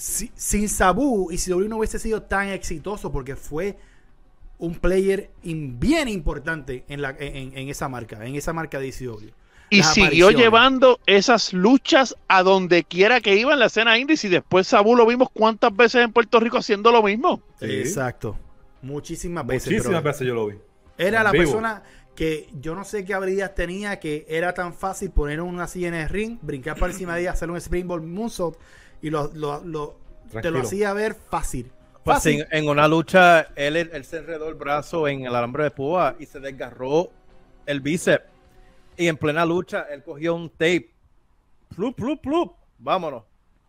[0.00, 3.76] Si- sin Sabu, ECW no hubiese sido tan exitoso porque fue
[4.58, 8.88] un player in- bien importante en, la, en, en esa marca, en esa marca de
[8.88, 9.28] ECW.
[9.72, 14.24] Y siguió llevando esas luchas a donde quiera que iba en la escena indies.
[14.24, 17.40] Y después Sabu lo vimos cuántas veces en Puerto Rico haciendo lo mismo.
[17.60, 17.66] Sí.
[17.66, 18.36] Exacto.
[18.82, 19.70] Muchísimas veces.
[19.70, 20.56] Muchísimas veces yo lo vi.
[20.98, 21.44] Era En la vivo.
[21.44, 21.82] persona
[22.16, 25.94] que yo no sé qué habilidades tenía, que era tan fácil poner una silla en
[25.94, 28.58] el ring, brincar por encima de ella, hacer un springboard moonsault
[29.02, 29.96] y lo, lo- lo-
[30.42, 31.70] te lo hacía ver fácil.
[32.04, 32.46] Pues Fácil.
[32.50, 36.16] en, en una lucha, él, él se enredó el brazo en el alambre de púa
[36.18, 37.10] y se desgarró
[37.66, 38.24] el bíceps.
[38.96, 40.90] Y en plena lucha, él cogió un tape.
[41.74, 42.54] Plup, plup, plup.
[42.78, 43.24] Vámonos.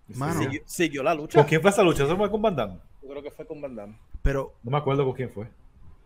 [0.08, 1.40] Mano, Siguió, siguió la lucha.
[1.40, 2.04] ¿Con quién fue esa lucha?
[2.06, 2.80] ¿Eso fue con Van Damme?
[3.02, 3.98] Yo creo que fue con Van Damme.
[4.22, 5.48] pero, No me acuerdo con quién fue.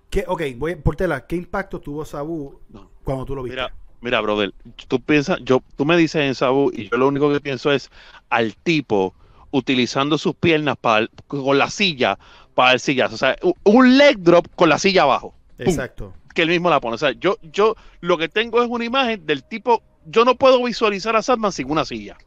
[0.10, 2.90] ¿qué, ok, voy a- Portela, ¿qué impacto tuvo Sabu No.
[3.04, 3.56] cuando tú lo viste?
[3.62, 4.54] Mira, mira, brother,
[4.88, 7.90] tú piensas, yo, tú me dices en Sabu y yo lo único que pienso es
[8.30, 9.14] al tipo
[9.52, 12.18] utilizando sus piernas para con la silla
[12.54, 13.16] para el sillazo.
[13.16, 15.34] O sea, un leg drop con la silla abajo.
[15.58, 15.68] ¡Pum!
[15.68, 16.14] Exacto.
[16.34, 16.96] que él mismo la pone.
[16.96, 19.82] O sea, yo, yo lo que tengo es una imagen del tipo.
[20.06, 22.18] Yo no puedo visualizar a Sandman sin una silla.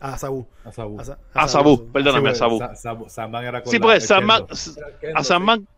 [0.00, 0.46] A Sabu.
[0.64, 1.00] A Sabu.
[1.00, 2.58] A, Sa- A Sabu, perdóname, a Sí, Sabu.
[2.58, 4.46] Sa- Sabu- Sandman era con Sí, la- porque Sandman,
[5.00, 5.18] Kendo.
[5.18, 5.68] a Sandman,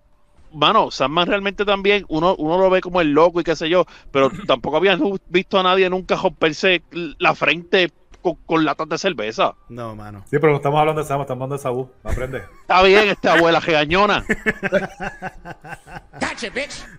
[0.52, 3.86] mano, Sandman realmente también, uno, uno lo ve como el loco y qué sé yo,
[4.10, 6.82] pero tampoco habían visto a nadie nunca romperse
[7.18, 7.92] la frente
[8.22, 9.54] con, con latas de cerveza.
[9.68, 10.24] No, mano.
[10.26, 11.90] Sí, pero no estamos hablando de Sandman, estamos hablando de Sabu.
[12.04, 12.38] Aprende.
[12.60, 14.24] Está bien, esta abuela regañona.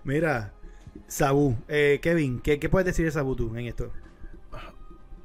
[0.03, 0.53] Mira,
[1.07, 1.55] Sabu.
[1.67, 3.91] Eh, Kevin, ¿qué, ¿qué puedes decir de Sabu tú en esto?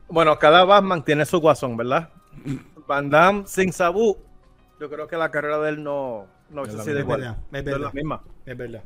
[0.09, 2.11] Bueno, cada Batman tiene su guasón, ¿verdad?
[2.87, 4.19] Van Damme sin Sabu,
[4.79, 7.21] yo creo que la carrera de él no, no hubiese sido igual.
[7.21, 7.81] Es verdad, es No es verdad.
[7.87, 8.23] la misma.
[8.47, 8.83] Es verdad.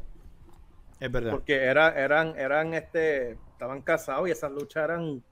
[1.00, 1.30] Es verdad.
[1.30, 5.22] Porque era, eran, eran, este, estaban casados y esas luchas eran.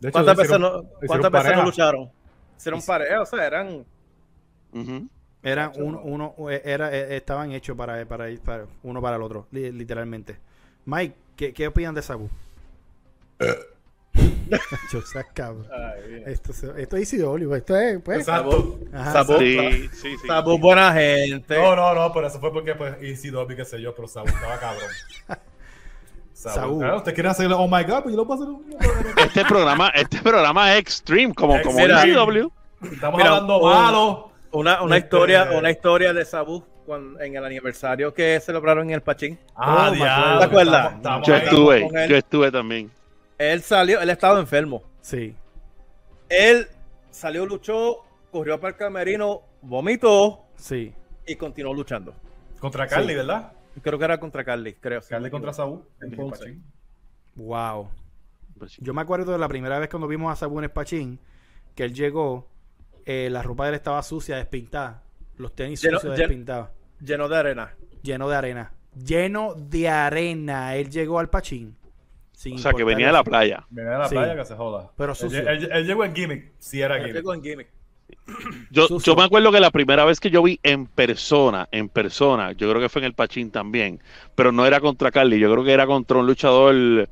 [0.00, 2.10] De hecho, ¿Cuántas veces, no, ¿cuántas veces no lucharon?
[2.58, 3.84] Hicieron pareja, o sea, eran.
[4.72, 5.08] Ujú.
[5.42, 9.46] Era uno, uno era, eh, estaban hechos para, para ir para uno para el otro,
[9.50, 10.38] li- literalmente.
[10.86, 12.28] Mike, ¿qué, qué opinan de Sabu?
[14.92, 15.66] Yo seas cabrón.
[16.26, 18.18] Esto, se- esto es ICW, esto es, pues.
[18.20, 18.78] Exacto.
[18.92, 20.26] Ajá, Sabu, Sí, sí, sí.
[20.26, 21.56] Sabu, buena gente.
[21.58, 24.58] No, no, no, pero eso fue porque pues ECW, qué sé yo, pero Sabu estaba
[24.58, 24.88] cabrón.
[26.32, 26.80] Saúl.
[26.80, 29.24] Claro, usted quiere hacer Oh My God, pues yo lo puedo hacer.
[29.24, 31.78] Este programa, este programa es extreme, como, como.
[31.78, 32.50] ECW.
[32.92, 34.30] Estamos Mira, hablando un- malo.
[34.52, 38.94] Una, una Este- historia, una historia de Sabu cuando- en el aniversario que celebraron en
[38.94, 39.38] el Pachín.
[39.56, 40.84] Ah, Oh, diablo, ¿Te acuerdas?
[40.94, 42.90] estamos- estamos Yo estuve, yo estuve también.
[43.38, 44.82] Él salió, él estaba enfermo.
[45.00, 45.34] Sí.
[46.28, 46.68] Él
[47.10, 47.98] salió, luchó,
[48.30, 50.92] corrió para el camerino, vomitó Sí.
[51.26, 52.14] y continuó luchando.
[52.60, 53.14] Contra Carly, Sí.
[53.16, 53.52] ¿verdad?
[53.82, 55.00] Creo que era contra Carly, creo.
[55.08, 55.84] Carly contra Saúl.
[56.00, 56.38] en Ponce.
[56.44, 56.64] Pachín.
[57.34, 57.90] Wow.
[58.58, 61.18] Pues Yo me acuerdo de la primera vez cuando vimos a Sabu en Espachín,
[61.74, 62.46] que él llegó,
[63.04, 65.02] eh, la ropa de él estaba sucia, despintada.
[65.36, 66.68] Los tenis Lleno- sucios, despintados.
[67.00, 67.74] Lleno de arena.
[68.02, 68.72] Lleno de arena.
[68.94, 70.76] Lleno de arena.
[70.76, 71.76] Él llegó al Pachín.
[72.34, 73.64] Sin O sea, que venía de la playa.
[73.70, 74.14] Viene de la Sí.
[74.14, 74.90] playa que se joda.
[74.96, 75.48] Pero Él, sucio.
[75.48, 76.52] él- él llegó en gimmick.
[76.58, 77.16] Sí, era Él gimmick.
[77.16, 77.68] llegó en gimmick.
[78.70, 79.12] Yo, Sucio.
[79.12, 82.68] yo me acuerdo que la primera vez que yo vi en persona, en persona, yo
[82.70, 84.00] creo que fue en el Pachín también,
[84.34, 87.08] pero no era contra Carly, yo creo que era contra un luchador.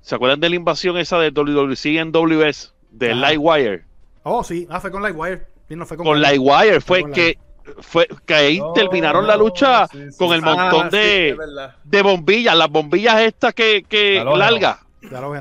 [0.00, 2.72] ¿Se acuerdan de la invasión esa de WWC en WS?
[2.90, 3.14] De.
[3.14, 3.84] Lightwire.
[4.22, 4.66] Oh, sí.
[4.70, 5.46] Ah, fue con Lightwire.
[5.70, 7.36] No fue con, Con Lightwire fue con que
[7.80, 11.36] fue que ahí Oh, terminaron la lucha sí, sí, con el montón Ah, de,
[11.84, 14.78] de bombillas, las bombillas estas que, que largas.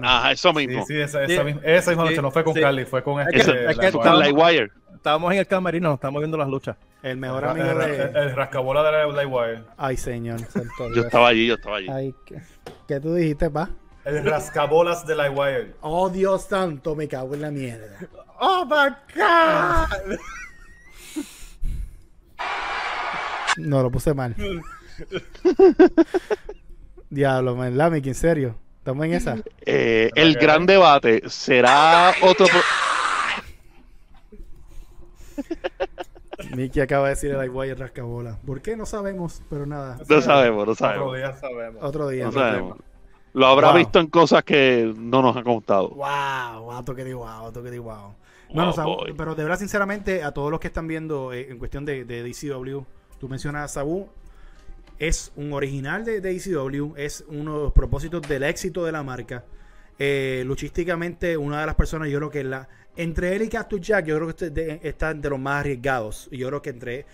[0.03, 0.85] Ajá, eso mismo.
[0.85, 1.43] sí, esa, esa Sí.
[1.45, 2.61] misma, esa misma Sí, noche no fue con sí.
[2.61, 3.51] Carly, fue con Es este.
[3.51, 4.71] que- es que la- Con Lightwire.
[4.95, 6.75] Estábamos en el camerino, estábamos viendo las luchas.
[7.03, 8.19] El mejor el, amigo el- de.
[8.19, 9.63] el rascabola de la Lightwire.
[9.77, 10.39] Ay, señor.
[10.95, 11.87] Yo estaba allí, yo estaba allí.
[11.89, 12.41] Ay, ¿qué,
[12.87, 13.69] qué tú dijiste, pa?
[14.05, 15.73] El rascabolas de Lightwire.
[15.81, 17.97] Oh, Dios santo, me cago en la mierda.
[18.39, 20.17] ¡Oh, my God!
[23.57, 24.35] No, lo puse mal.
[27.09, 28.55] Diablo, man, en serio.
[28.79, 29.37] Estamos en esa.
[29.65, 32.45] Eh, el gran debate será otro.
[36.55, 38.37] Mickey acaba de decir el Lightwire rascabola.
[38.45, 38.75] ¿Por qué?
[38.77, 39.97] No sabemos, pero nada.
[40.07, 41.15] No sabemos, no Otro sabemos.
[41.15, 41.33] día.
[41.35, 41.83] Sabemos.
[41.83, 42.23] Otro día.
[42.23, 42.77] No otro sabemos.
[43.33, 43.77] Lo habrá Wow.
[43.77, 45.89] visto en cosas que no nos ha contado.
[45.89, 47.93] Wow, wow, toque de wow, toque de wow.
[47.95, 48.15] Wow,
[48.53, 49.13] Bueno, Sabu- boy.
[49.17, 52.23] pero de verdad, sinceramente, a todos los que están viendo eh, en cuestión de, de
[52.23, 52.83] DCW,
[53.19, 54.07] tú mencionas a Sabu,
[54.99, 59.03] es un original de, de DCW, es uno de los propósitos del éxito de la
[59.03, 59.43] marca.
[59.99, 64.05] Eh, luchísticamente, una de las personas, yo creo que la entre él y Cactus Jack,
[64.05, 66.27] yo creo que este de- están de los más arriesgados.
[66.31, 67.05] Y yo creo que entre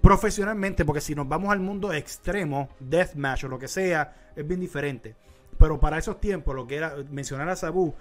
[0.00, 4.60] profesionalmente, porque si nos vamos al mundo extremo, deathmatch o lo que sea, es bien
[4.60, 5.14] diferente.
[5.58, 7.94] Pero para esos tiempos, lo que era mencionar a Sabu,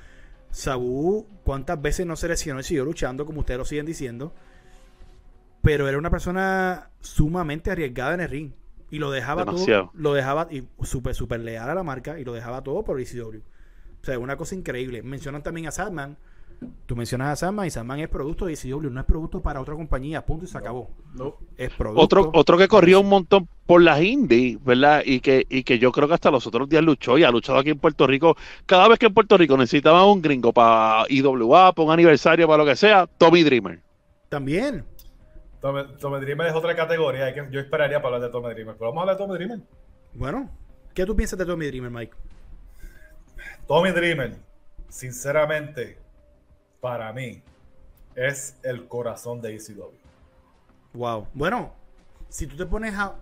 [0.51, 4.34] Sabu, ¿cuántas veces no se lesionó y siguió luchando, como ustedes lo siguen diciendo?
[5.68, 8.51] Pero era una persona sumamente arriesgada en el ring.
[8.89, 9.88] Y lo dejaba Demasiado.
[9.88, 10.01] todo.
[10.01, 13.39] Lo dejaba y súper, súper leal a la marca y lo dejaba todo por ECW.
[14.01, 15.03] O sea, una cosa increíble.
[15.03, 16.15] Mencionan también a Sadman.
[16.86, 19.76] Tú mencionas a Sadman y Sadman es producto de ECW, no es producto para otra
[19.76, 20.89] compañía, punto y se acabó.
[21.57, 22.01] Es producto.
[22.01, 25.03] Otro, otro que corrió un montón por las indies, ¿verdad?
[25.05, 27.59] Y que, y que yo creo que hasta los otros días luchó y ha luchado
[27.59, 28.38] aquí en Puerto Rico.
[28.65, 32.63] Cada vez que en Puerto Rico necesitaba un gringo para IWA, para un aniversario, para
[32.63, 33.82] lo que sea, Tommy Dreamer.
[34.30, 34.86] También.
[35.62, 37.34] Tommy, Dreamer es otra categoría.
[37.34, 38.76] que- yo esperaría para hablar de Tommy Dreamer.
[38.78, 39.60] Pero vamos a hablar de Tommy Dreamer.
[40.14, 40.49] Bueno,
[40.93, 42.16] ¿qué tú piensas de Tommy Dreamer, Mike?
[43.68, 44.38] Tommy Dreamer,
[44.89, 45.97] sinceramente,
[46.80, 47.41] para mí,
[48.16, 49.91] es el corazón de ECW.
[50.93, 51.28] Wow.
[51.34, 51.74] Bueno,
[52.30, 53.16] si tú te pones a.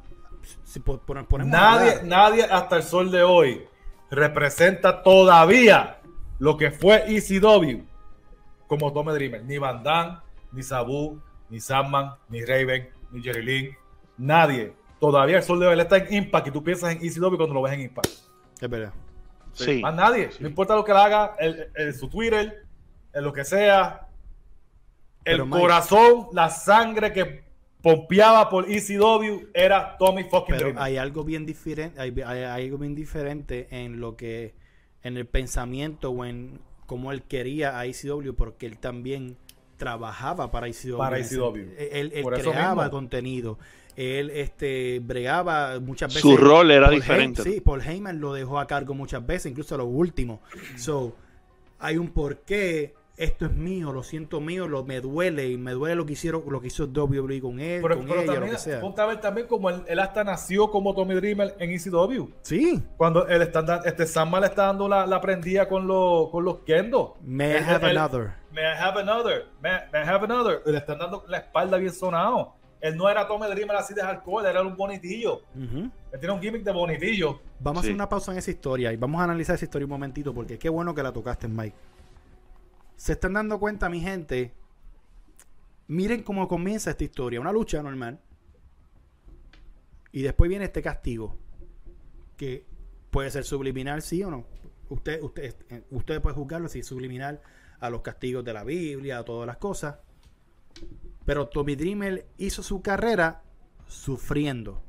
[0.64, 3.66] Si ponemos Nadie, nadie hasta el sol de hoy
[4.12, 6.00] representa todavía
[6.38, 7.84] lo que fue ECW
[8.68, 9.44] como Tommy Dreamer.
[9.44, 10.20] Ni Van Damme,
[10.52, 11.20] ni Sabu,
[11.50, 13.76] ni Sandman, ni Raven, ni Jerry Lynn.
[14.18, 14.74] Nadie.
[15.00, 17.62] Todavía el sol de él está en Impact y tú piensas en ECW cuando lo
[17.62, 18.08] ves en Impact.
[18.62, 18.94] Es verdad.
[19.54, 19.82] Sí.
[19.82, 20.30] Más nadie.
[20.40, 22.66] No importa lo que le haga en, en su Twitter,
[23.14, 24.08] en lo que sea.
[25.24, 27.44] El Pero, Mike- corazón, la sangre que
[27.82, 30.82] pompeaba por ECW era Tommy fucking Pero Dreamer.
[30.84, 34.56] hay algo bien diferente, hay, hay- hay algo bien diferente en lo que,
[35.04, 39.38] en el pensamiento o en cómo él quería a ICW, porque él también
[39.78, 40.98] trabajaba para ICW.
[40.98, 41.18] Para.
[41.20, 43.58] Él, creaba contenido.
[43.96, 46.22] Él este bregaba muchas veces.
[46.22, 47.44] Su rol era Paul diferente.
[47.44, 50.42] Sí, Paul Heyman lo dejó a cargo muchas veces, incluso lo último.
[50.76, 51.16] So,
[51.80, 52.94] hay un porqué.
[53.18, 56.44] Esto es mío, lo siento mío, lo me duele y me duele lo que hicieron,
[56.50, 58.82] lo que hizo WWE con él, Pero, con pero ella, lo también, que sea.
[58.82, 62.28] ponte a ver también como él, él hasta nació como Tommy Dreamer en ECW.
[62.42, 66.30] Sí, Cuando él está, da- este Sandman le está dando la, la prendida con, los
[66.30, 67.16] con los kendo.
[67.24, 68.34] May I have él- another.
[68.52, 69.46] May I have another.
[69.62, 70.62] May, may I have another.
[70.66, 72.54] Le están dando la espalda bien sonado.
[72.82, 75.42] Él no era Tommy Dreamer así de hardcore, él era un bonitillo.
[75.56, 75.90] Ujú.
[76.12, 77.40] Él tiene un gimmick de bonitillo.
[77.60, 79.92] Vamos a hacer una pausa en esa historia y vamos a analizar esa historia un
[79.92, 81.76] momentito porque qué bueno que la tocaste, Mike.
[82.96, 84.54] Se están dando cuenta, mi gente.
[85.88, 87.42] Miren cómo comienza esta historia.
[87.42, 88.20] Una lucha normal.
[90.12, 91.38] Y después viene este castigo.
[92.38, 92.66] Que
[93.16, 94.46] Puede ser subliminal, sí o no.
[94.90, 97.40] Usted, usted, eh, usted puede juzgarlo si es subliminal
[97.80, 100.00] a los castigos de la Biblia, a todas las cosas.
[101.24, 103.42] Pero Tommy Dreamer hizo su carrera
[103.88, 104.84] sufriendo.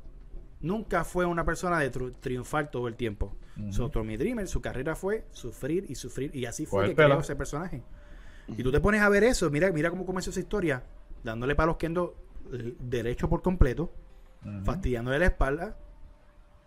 [0.59, 3.37] Nunca fue una persona de triunfar todo el tiempo.
[3.69, 6.35] So, Tommy Dreamer, su carrera fue sufrir y sufrir.
[6.35, 7.81] Y así fue que creó ese personaje.
[8.55, 10.83] Y tú te pones a ver eso, mira, mira cómo comenzó esa historia,
[11.23, 12.15] dándole palos kendo
[12.53, 13.91] eh, derecho por completo,
[14.63, 15.77] fastidiándole la espalda.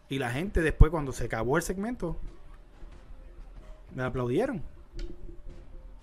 [0.09, 2.19] Y la gente después, cuando se acabó el segmento,
[3.95, 4.63] me aplaudieron.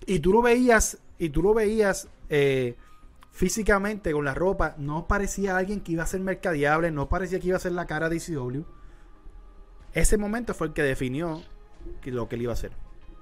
[0.06, 2.76] Y tú lo veías, y tú lo veías eh,
[3.30, 7.48] físicamente con la ropa, no parecía alguien que iba a ser mercadeable, no parecía que
[7.48, 8.62] iba a ser la cara de ECW.
[9.92, 11.42] Ese momento fue el que definió
[12.04, 12.72] lo que él iba a hacer.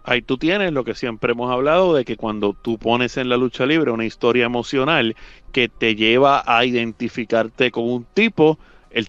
[0.09, 3.37] Ahí tú tienes lo que siempre hemos hablado de que cuando tú pones en la
[3.37, 5.17] lucha libre una historia emocional
[5.53, 8.57] que te lleva a identificarte con un tipo,
[8.91, 9.09] él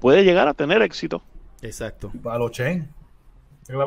[0.00, 1.22] puede llegar a tener éxito.
[1.60, 2.12] Exacto.
[2.22, 2.88] Para los Chain.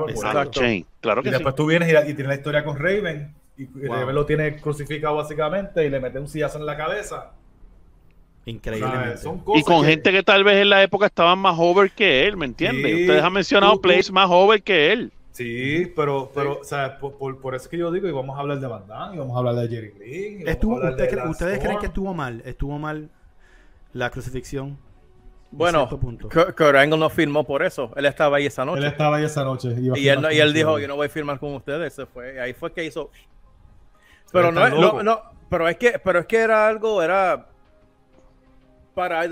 [0.09, 0.61] Exacto.
[0.61, 1.33] Shane, claro Y que sí.
[1.35, 3.33] después tú vienes y, y tienes la historia con Raven.
[3.57, 3.93] Y Wow.
[3.95, 7.15] Raven lo tiene crucificado básicamente y le mete un sillazo en la cabeza.
[7.15, 7.31] O sea,
[8.45, 9.17] Increíblemente.
[9.17, 11.91] son cosas Y con que- gente que tal vez en la época estaban más over
[11.91, 12.91] que él, ¿me entiendes?
[12.95, 15.11] Sí, Ustedes han mencionado tú- tú- plays más over que él.
[15.31, 18.37] Sí, pero, pero o sea, por, por, por eso es que yo digo, y vamos
[18.37, 21.31] a hablar de Van Damme, y vamos a hablar de Jerry Estuvo- usted de Lance
[21.31, 22.41] ¿Ustedes creen que estuvo mal?
[22.45, 23.09] ¿Estuvo mal
[23.93, 24.77] la crucifixión?
[25.51, 25.87] Bueno.
[25.89, 27.91] Kurt Angle no firmó por eso.
[27.97, 28.87] Él estaba ahí esa Él noche.
[28.87, 29.75] estaba ahí esa noche.
[29.95, 31.93] Y él, no- y él dijo, yo no voy a firmar con ustedes.
[31.93, 32.39] Se fue.
[32.39, 33.09] Ahí fue que hizo.
[34.31, 37.47] Pero no, es- no, no, pero es que, pero es que era algo, era
[38.93, 39.25] para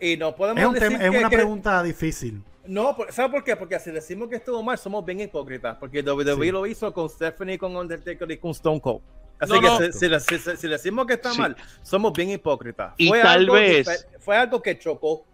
[0.00, 2.42] y no podemos Es, un decir tema- es que- una que- pregunta difícil.
[2.66, 3.56] No, ¿sabes por qué?
[3.56, 5.76] Porque si decimos que estuvo mal, somos bien hipócritas.
[5.78, 6.50] Porque WWE Sí.
[6.52, 9.00] lo hizo con Stephanie, con Undertaker y con Stone Cold.
[9.38, 10.56] Así No, que no.
[10.56, 11.40] si, decimos que está Sí.
[11.40, 12.94] mal, somos bien hipócritas.
[12.96, 15.24] Y tal algo vez- Fue algo que chocó,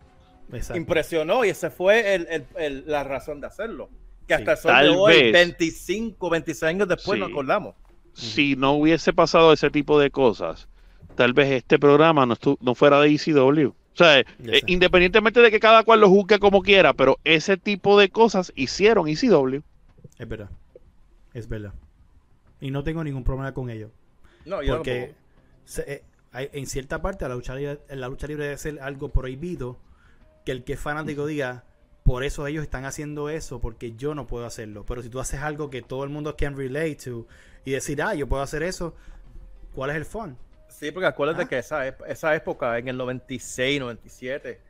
[0.52, 0.76] Exacto.
[0.78, 3.88] impresionó y esa fue el- el- el- la razón de hacerlo.
[4.26, 4.40] Que Sí.
[4.42, 5.32] hasta el sol de hoy, vez.
[5.32, 7.20] 25, 26 años después, Sí.
[7.20, 7.74] nos acordamos.
[8.14, 10.66] Si no hubiese pasado ese tipo de cosas,
[11.14, 13.74] tal vez este programa no, no fuera de ECW.
[14.00, 14.26] O sea, eh,
[14.66, 19.08] independientemente de que cada cual lo juzgue como quiera, pero ese tipo de cosas hicieron
[19.08, 19.60] ECW.
[20.18, 20.48] Es verdad.
[21.34, 21.74] Es verdad.
[22.60, 23.90] Y no tengo ningún problema con ello.
[24.46, 25.14] No, yo Porque
[25.66, 29.10] se- eh, hay- en cierta parte la lucha, libre, la lucha libre debe ser algo
[29.10, 29.76] prohibido
[30.46, 31.64] que el que es fanático diga,
[32.02, 34.84] por eso ellos están haciendo eso, porque yo no puedo hacerlo.
[34.86, 37.26] Pero si tú haces algo que todo el mundo can relate to
[37.66, 38.94] y decir, ah, yo puedo hacer eso,
[39.74, 40.36] ¿cuál es el fun?
[40.70, 41.48] Sí, porque acuérdate Ah.
[41.48, 44.60] que esa, esa época, en el 96, 97,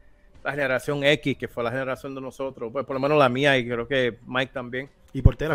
[0.43, 3.57] la generación X, que fue la generación de nosotros, pues por lo menos la mía
[3.59, 5.49] y creo que Mike también, Y por fue,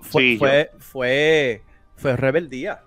[0.00, 1.62] fue, Sí, fue, fue,
[1.96, 2.82] fue rebeldía.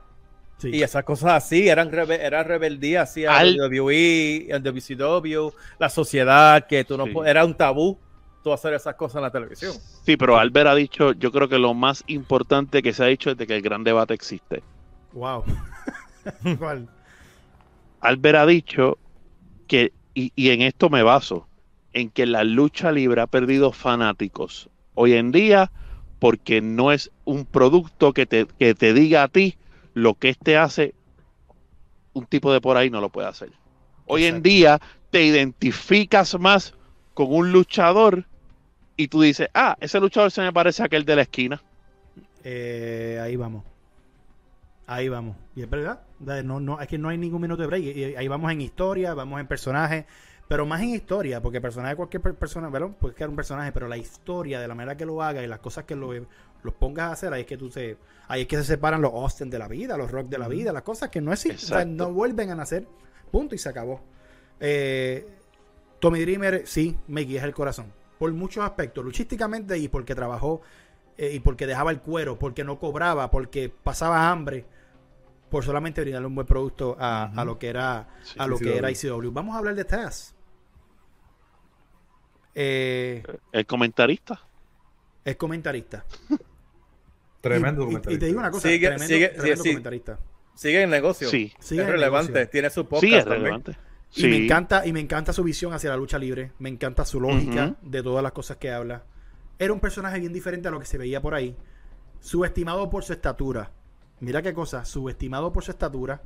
[0.57, 0.69] Sí.
[0.73, 6.65] Y esas cosas así eran, rebe- era rebeldía hacia Al- WWE, el WCW, la sociedad,
[6.67, 7.13] que tú no Sí.
[7.25, 7.99] era un tabú
[8.41, 9.73] tú hacer esas cosas en la televisión.
[10.05, 13.31] Sí, pero Albert ha dicho, yo creo que lo más importante que se ha dicho
[13.31, 14.63] es de que el gran debate existe.
[15.13, 15.43] Wow.
[16.59, 16.88] ¿Cuál?
[18.01, 18.97] Albert ha dicho
[19.67, 21.47] que, y, y en esto me baso,
[21.93, 25.71] en que la lucha libre ha perdido fanáticos hoy en día
[26.19, 29.57] porque no es un producto que te, que te diga a ti
[29.93, 30.93] lo que este hace,
[32.13, 33.51] un tipo de por ahí no lo puede hacer.
[34.07, 36.73] Hoy en día te identificas más
[37.13, 38.26] con un luchador
[38.97, 41.61] y tú dices, ah, ese luchador se me parece a aquel de la esquina.
[42.43, 43.63] Eh, ahí vamos.
[44.88, 45.36] Ahí vamos.
[45.55, 46.04] Y es verdad.
[46.20, 47.84] No, no, es que no hay ningún minuto de break.
[47.84, 50.05] Y ahí vamos en historia, vamos en personaje.
[50.47, 52.89] Pero más en historia, porque personaje cualquier per- persona, ¿verdad?
[52.99, 55.57] Puede crear un personaje, pero la historia, de la manera que lo haga y las
[55.59, 57.97] cosas que lo, los pongas a hacer, ahí es que tú se,
[58.28, 60.72] ahí es que se separan los Austin de la vida, los Rock de la vida,
[60.72, 62.88] las cosas que no existen, o sea, no vuelven a nacer.
[63.32, 64.01] Punto y se acabó.
[64.59, 65.28] Eh,
[65.99, 67.91] Tommy Dreamer, sí, me guía el corazón.
[68.20, 70.61] Por muchos aspectos, luchísticamente y porque trabajó
[71.18, 74.66] eh, y porque dejaba el cuero, porque no cobraba, porque pasaba hambre,
[75.55, 78.65] por solamente brindarle un buen producto a, a lo que era Sí, a lo que
[78.65, 78.77] ICW.
[78.77, 79.31] era ICW.
[79.31, 80.35] Vamos a hablar de Taz.
[82.53, 84.41] Eh, El comentarista.
[85.23, 86.05] es comentarista.
[87.39, 88.17] Tremendo Y- y- comentario.
[88.17, 89.69] Y, te digo una cosa, Sigue- tremendo, sigue- tremendo sí.
[89.69, 90.19] comentarista.
[90.55, 91.29] Sigue en negocio.
[91.29, 91.53] Sí.
[91.59, 92.33] Sigue es relevante.
[92.33, 92.49] negocio.
[92.51, 93.41] Tiene su podcast Sí, es también.
[93.43, 93.77] relevante.
[94.13, 94.27] Y Sí.
[94.27, 96.51] me encanta, y me encanta su visión hacia la lucha libre.
[96.59, 99.03] Me encanta su lógica de todas las cosas que habla.
[99.57, 101.55] Era un personaje bien diferente a lo que se veía por ahí.
[102.19, 103.71] Subestimado por su estatura.
[104.20, 106.22] Mira qué cosa, subestimado por su estatura.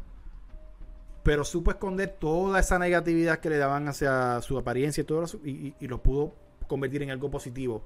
[1.24, 5.40] Pero supo esconder toda esa negatividad que le daban hacia su apariencia y todo eso,
[5.44, 6.34] y, y- lo pudo
[6.68, 7.84] convertir en algo positivo.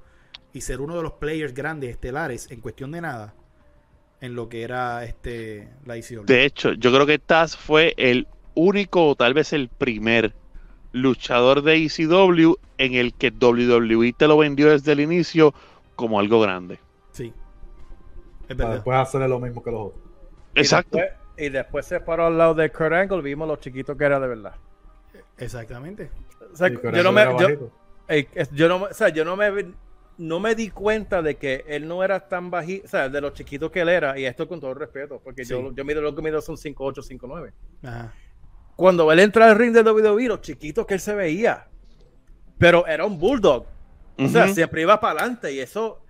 [0.54, 3.34] Y ser uno de los players grandes, estelares, en cuestión de nada,
[4.22, 6.26] en lo que era este la ICW.
[6.26, 10.34] De hecho, yo creo que Taz fue el único o tal vez el primer
[10.92, 15.56] luchador de ECW en el que WWE te lo vendió desde el inicio
[15.96, 16.80] como algo grande.
[18.48, 20.02] Es Para después hacerle lo mismo que los otros.
[20.56, 20.98] Exacto.
[20.98, 24.06] Y después, y después se paró al lado de Kurt Angle, vimos lo chiquito que
[24.06, 24.56] era de verdad.
[25.38, 26.12] Exactamente.
[26.52, 27.72] O sea, yo, no me, yo,
[28.08, 29.74] eh, no, o sea, yo no me
[30.18, 33.32] no me di cuenta de que él no era tan bajito, o sea, de lo
[33.32, 35.76] chiquito que él era, y esto con todo respeto, porque yo, Sí.
[35.76, 37.52] yo mido lo que mido son 5'8, 5'9.
[37.84, 38.14] Ajá.
[38.76, 41.68] Cuando él entra al ring de WWE, lo chiquito que él se veía,
[42.58, 43.66] pero era un bulldog.
[44.18, 46.03] O sea, siempre iba para adelante y eso,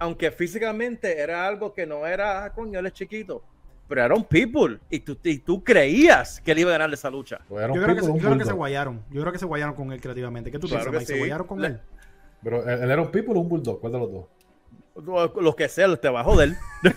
[0.00, 3.44] aunque físicamente era algo que no era, ah, coño, él es chiquito,
[3.86, 7.08] pero era un people y tú, y tú creías que él iba a ganar esa
[7.10, 7.38] lucha.
[7.48, 8.56] Pues Yo creo, que, se- un yo creo que se bulldog.
[8.56, 9.04] guayaron.
[9.10, 10.50] Yo creo que se guayaron con él creativamente.
[10.50, 11.12] ¿Qué tú Claro piensas, Mike?
[11.12, 11.80] ¿Se guayaron con Le- él?
[12.42, 13.80] Pero él, él era un people o un bulldog.
[13.80, 14.24] ¿Cuál de los dos?
[15.40, 16.54] Lo, que sea, te va a joder.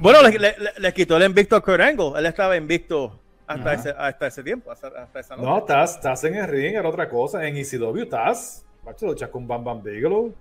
[0.00, 2.12] Bueno, le, le- le- le quitó el invicto a Kurt Angle.
[2.18, 5.48] Él estaba invicto hasta, ese, hasta ese tiempo, hasta, hasta esa noche.
[5.48, 7.46] No, estás, estás en el ring, era otra cosa.
[7.46, 8.64] En ECW estás.
[8.84, 10.34] Macho, luchas con Bam Bam Bigelow.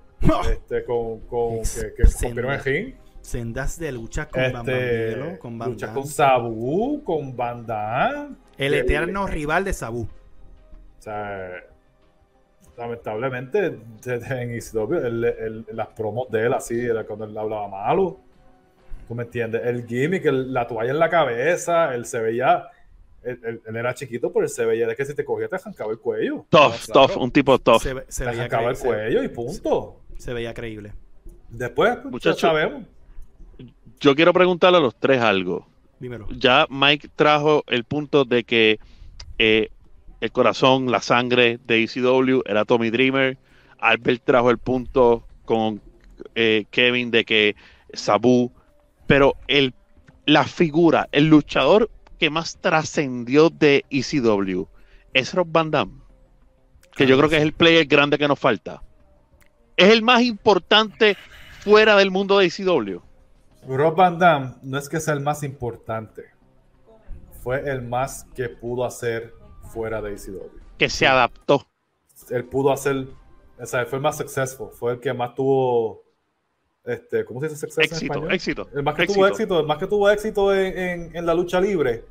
[0.52, 2.94] Este, con, con que, que el ring.
[3.22, 8.36] Sendas de lucha con Bam Bam Este, con luchas con Sabu, con Van Damme.
[8.58, 10.02] El Que- eterno rival de Sabu.
[10.02, 11.52] O sea,
[12.78, 18.20] lamentablemente en ECW, el- el- las promos de él así, era cuando él hablaba malo.
[19.08, 19.62] ¿Tú me entiendes?
[19.66, 22.66] El gimmick, el- la toalla en la cabeza, él se veía.
[23.22, 25.56] Él, él- él era chiquito, pero él se veía de que si te cogía te
[25.56, 26.46] arrancaba el cuello.
[26.50, 27.08] Tough, Claro.
[27.08, 27.82] tough, un tipo tough.
[27.82, 30.02] Se, se Te veía arrancaba el cuello y punto.
[30.18, 30.94] Se, veía creíble.
[31.50, 32.36] Después, pues, Muchacho.
[32.36, 32.84] ya sabemos.
[34.00, 35.68] Yo quiero preguntarle a los tres algo.
[36.00, 36.28] Dímelo.
[36.32, 38.80] Ya Mike trajo el punto de que
[39.38, 39.70] eh,
[40.20, 43.38] el corazón, la sangre de ECW era Tommy Dreamer.
[43.80, 45.82] Albert trajo el punto con
[46.36, 47.56] eh, Kevin de que
[47.94, 48.52] Sabu,
[49.08, 49.74] pero el,
[50.26, 51.90] la figura, el luchador
[52.20, 54.66] que más trascendió de ECW
[55.14, 56.02] es Rob Van Damme,
[56.96, 58.82] que yo Claro creo que es el player grande que nos falta.
[59.78, 61.18] Es el más importante
[61.62, 63.00] fuera del mundo de ECW.
[63.68, 66.26] Rob Van Damme no es que sea el más importante.
[67.42, 69.34] Fue el más que pudo hacer
[69.72, 70.50] fuera de ECW.
[70.78, 71.66] que se adaptó.
[72.30, 73.08] él pudo hacer,
[73.60, 76.04] o sea, fue el más successful, fue el que más tuvo,
[76.86, 78.34] este, ¿cómo se dice success en Éxito, español?
[78.34, 78.70] éxito.
[78.74, 81.60] El más que tuvo éxito, el más que tuvo éxito en, en- en la lucha
[81.60, 82.06] libre,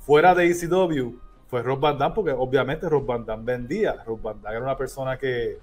[0.00, 4.02] fuera de ECW, fue Rob Van Damme, porque obviamente Rob Van Damme vendía.
[4.04, 5.58] Rob Van Damme era una persona que,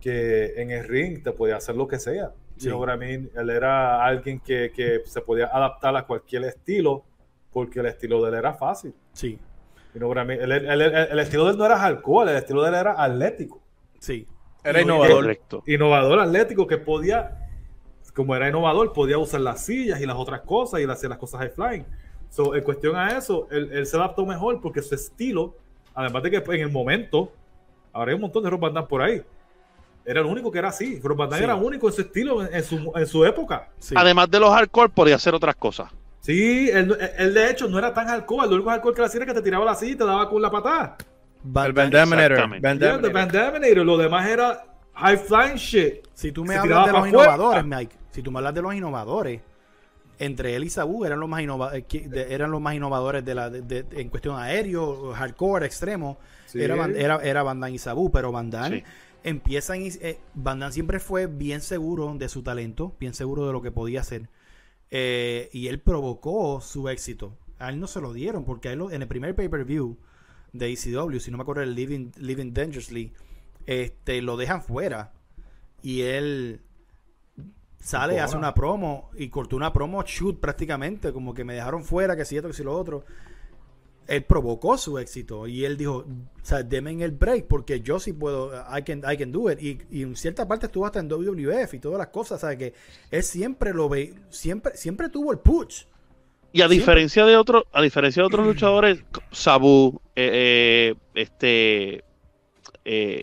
[0.00, 2.32] que en el ring te podía hacer lo que sea.
[2.56, 2.66] Sí.
[2.66, 3.30] You know what I mean?
[3.34, 7.04] Él era alguien que, que se podía adaptar a cualquier estilo,
[7.52, 8.94] porque el estilo de él era fácil.
[9.12, 9.38] Sí,
[9.92, 10.40] You know what I mean?
[10.40, 13.02] El, el- el- el estilo de él no era hardcore, el estilo de él era
[13.02, 13.60] atlético.
[13.98, 14.26] sí.
[14.62, 15.22] Era innovador.
[15.22, 15.62] Correcto.
[15.66, 17.48] Innovador, atlético, que podía,
[18.14, 21.40] como era innovador, podía usar las sillas y las otras cosas y hacer las cosas
[21.40, 21.84] high flying.
[22.28, 25.56] So, en cuestión a eso, él, él se adaptó mejor porque su estilo,
[25.94, 27.32] además de que en el momento,
[27.90, 29.22] ahora hay un montón de Damme por ahí,
[30.04, 31.00] era el único que era así.
[31.02, 31.44] Rob Van Damme Sí.
[31.44, 33.68] era único en su estilo, en, su, en su época.
[33.78, 33.94] sí.
[33.96, 35.90] Además de los hardcore, podía hacer otras cosas.
[36.20, 38.46] Sí, él, él de hecho no era tan hardcore.
[38.46, 40.42] El único hardcore que hacía era que te tiraba la silla y te daba con
[40.42, 40.96] la patada.
[41.42, 41.90] Van El.
[41.90, 43.86] Yeah, Van Daminator.
[43.86, 46.06] Lo demás era high flying shit.
[46.12, 48.74] Si tú me Se hablas de los innovadores, Mike, si tú me hablas de los
[48.74, 49.40] innovadores,
[50.18, 53.48] entre él y Sabu eran los más, innova- eh, eran los más innovadores de la,
[53.48, 56.18] de- de- en cuestión aéreo, hardcore, extremo.
[56.44, 56.60] Sí.
[56.62, 58.84] Era, era, era Van Damme y Sabu, pero Van Damme Sí.
[59.24, 63.52] Empieza en- eh, Van Damme siempre fue bien seguro de su talento, bien seguro de
[63.52, 64.28] lo que podía hacer.
[64.90, 67.36] Eh, y él provocó su éxito.
[67.58, 69.96] A él no se lo dieron, porque a él lo- en el primer pay-per-view
[70.52, 73.12] de ECW, si no me acuerdo, el Living, Living Dangerously,
[73.66, 75.12] este, lo dejan fuera.
[75.82, 76.60] Y él
[77.78, 82.16] sale, hace una promo y cortó una promo shoot prácticamente, como que me dejaron fuera,
[82.16, 83.04] que si esto, que si lo otro.
[84.10, 88.00] Él provocó su éxito y él dijo, o sea, denme en el break porque yo
[88.00, 89.62] sí puedo, I can, I can do it.
[89.62, 92.58] Y, y en cierta parte estuvo hasta en WWF y todas las cosas, ¿sabes?
[92.58, 92.74] Que
[93.10, 95.84] él siempre lo ve, siempre, siempre tuvo el push.
[96.52, 96.76] Y a Siempre.
[96.78, 102.02] diferencia de otros, a diferencia de otros luchadores, Sabu, eh, eh, este,
[102.84, 103.22] eh,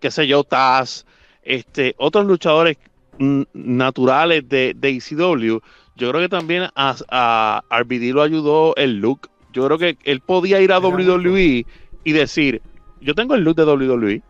[0.00, 1.04] qué sé yo, Taz,
[1.42, 2.76] este, otros luchadores
[3.18, 5.58] naturales de, de ECW,
[5.96, 9.28] yo creo que también a, a RBD lo ayudó el look.
[9.58, 11.66] Yo creo que él podía ir a Era WWE
[12.04, 12.62] y decir,
[13.00, 13.66] yo tengo el look de E".
[13.66, 14.22] WWE.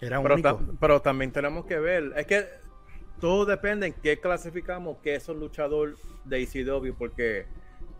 [0.00, 0.56] Era Pero, único.
[0.56, 2.44] ta- pero también tenemos que ver, es que
[3.20, 7.46] todo depende en qué clasificamos que es un luchador de ECW, porque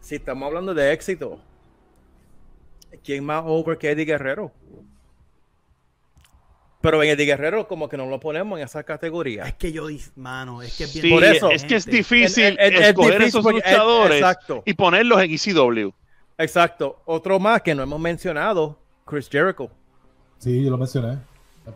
[0.00, 1.40] si estamos hablando de éxito,
[3.04, 4.52] ¿quién más over que Eddie Guerrero?
[6.80, 9.44] Pero en Eddie Guerrero como que no lo ponemos en esa categoría.
[9.44, 11.50] Es que yo, mano, es que es bien Sí, Por eso.
[11.50, 14.62] es que es difícil Es- es- es escoger difícil esos porque- es- luchadores exacto.
[14.64, 15.92] y ponerlos en ECW.
[16.38, 17.02] Exacto.
[17.04, 19.70] Otro más que no hemos mencionado, Chris Jericho.
[20.38, 21.18] Sí, yo lo mencioné.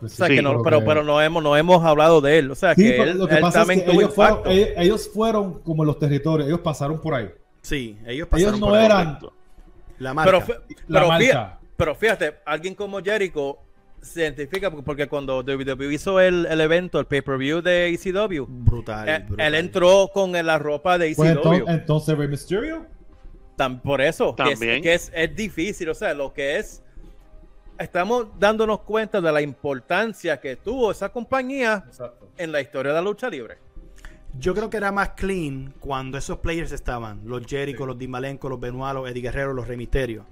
[0.01, 2.49] O sea, Sí, que no, pero, que- pero no hemos, no hemos hablado de él.
[2.51, 4.15] O sea, Sí, que pero él, lo que él pasa es también que tuvo ellos
[4.15, 4.49] fueron, impacto.
[4.51, 7.29] ellos, ellos fueron como los territorios, ellos pasaron por ahí.
[7.61, 8.85] Sí, ellos pasaron Ellos no por ahí.
[8.85, 9.19] eran
[9.99, 10.31] la marca.
[10.31, 10.39] Pero,
[10.87, 11.19] la pero, marca.
[11.25, 13.57] fíjate, pero fíjate, alguien como Jericho
[14.03, 19.19] se identifica porque- cuando WWE hizo el, el evento, el pay-per-view de ECW, brutal, eh,
[19.27, 19.45] brutal.
[19.47, 21.37] él entró con la ropa de Pues ECW.
[21.53, 22.85] entonces, entonces Rey Mysterio.
[23.57, 24.81] Tam- por eso, que es- También.
[24.83, 26.83] que es, es difícil, o sea, lo que es,
[27.79, 32.29] estamos dándonos cuenta de la importancia que tuvo esa compañía Exacto.
[32.37, 33.57] en la historia de la lucha libre.
[34.39, 37.21] Yo creo que era más clean cuando esos players estaban.
[37.25, 40.25] Los Jericho, los Dimalenko, los Benoit, los Eddie Guerrero, los Remisterio.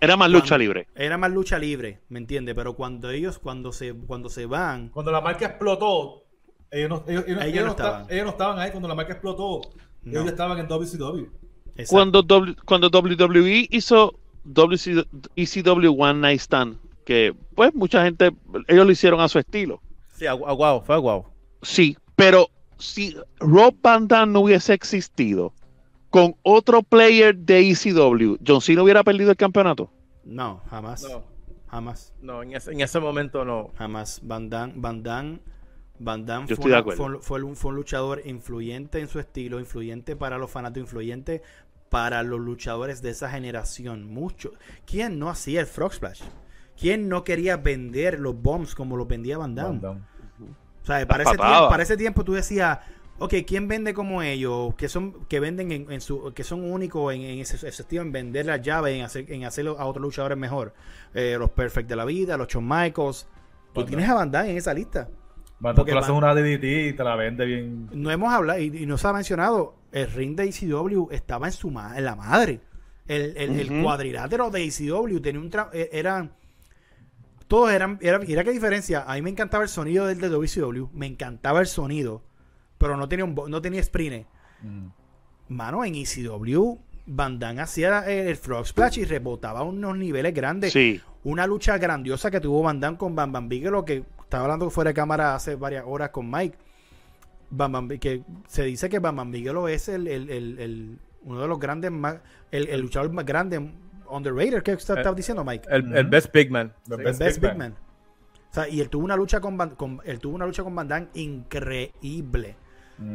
[0.00, 0.88] Era más Cuando- lucha libre.
[0.94, 2.54] Era más lucha libre, ¿me entiendes?
[2.54, 6.24] Pero cuando ellos, cuando se, cuando se van, Cuando la marca explotó,
[6.70, 8.06] ellos no, ellos, ellos- Ellos ellos no no esta- estaban.
[8.10, 8.70] ellos no estaban ahí.
[8.70, 9.60] Cuando la marca explotó,
[10.02, 10.12] No.
[10.12, 11.30] ellos estaban en WCW.
[11.76, 11.90] exacto.
[11.90, 18.30] Cuando, W- cuando WWE hizo WC ECW One Night Stand, que pues mucha gente,
[18.68, 19.80] ellos lo hicieron a su estilo.
[20.14, 21.26] Sí, aguau, fue aguau.
[21.62, 25.52] Sí, pero si Rob Van Dam no hubiese existido
[26.16, 29.90] con otro player de ECW, John Cena hubiera perdido el campeonato.
[30.24, 31.02] No, jamás.
[31.02, 31.24] No,
[31.68, 32.14] Jamás.
[32.22, 33.70] no, en ese, en ese momento no.
[33.76, 34.20] Jamás.
[34.22, 35.40] Van Damme, Van Damme,
[35.98, 40.16] Van Damme fue, una- un- fue un, fue un luchador influyente en su estilo, influyente
[40.16, 41.42] para los fanáticos, influyente
[41.90, 44.04] para los luchadores de esa generación.
[44.06, 44.52] Mucho.
[44.86, 46.22] ¿Quién no hacía el Frog Splash?
[46.80, 49.68] ¿Quién no quería vender los bombs como los vendía Van Damme?
[49.70, 50.00] Van Damme.
[50.82, 51.52] O sea, para ese, patadas.
[51.58, 52.78] tiempo, para ese tiempo tú decías,
[53.18, 54.74] ok, ¿quién vende como ellos?
[54.74, 58.12] Que son, que venden en, en su, que son únicos en, en ese, estilo, en
[58.12, 60.74] vender las llaves, en hacer, en hacerlo a otros luchadores mejor.
[61.14, 63.26] Eh, los Perfect de la vida, los Shawn Michaels.
[63.72, 64.14] Tú tienes a
[64.48, 65.08] en esa lista.
[65.58, 67.88] Van Damme, Porque tú le haces una DDT y te la vende bien.
[67.92, 71.52] No hemos hablado, y, y no se ha mencionado, el ring de ECW estaba en
[71.52, 72.60] su ma- en la madre.
[73.06, 76.32] El, el, el cuadrilátero de ECW tenía un tra- eh, eran
[77.48, 79.04] todos eran, era, mira qué diferencia.
[79.06, 82.22] A mí me encantaba el sonido del de WCW, me encantaba el sonido,
[82.78, 84.26] pero no tenía un bo- no tenía sprint.
[84.62, 84.86] Mm.
[85.48, 90.34] Mano, en ECW Van Damme hacía el, el Frog Splash y rebotaba a unos niveles
[90.34, 90.72] grandes.
[90.72, 94.68] Sí, Una lucha grandiosa que tuvo Van Damme con Bam Bam Bigelow, que estaba hablando
[94.70, 96.56] fuera de cámara hace varias horas con Mike.
[97.50, 100.98] Bam Bam Bi- que se dice que Bam Bam Bigelow es el, el- el- el-
[101.22, 102.16] uno de los grandes más,
[102.50, 103.72] el, el luchador más grande
[104.08, 105.68] underrated, que usted Eh, estaba diciendo, Mike.
[105.70, 106.72] El, el Best Big Man.
[106.88, 107.74] The Best Big Man.
[108.50, 110.74] O sea, y él tuvo una lucha con, Van- con- él tuvo una lucha con
[110.74, 112.56] Van Damme increíble.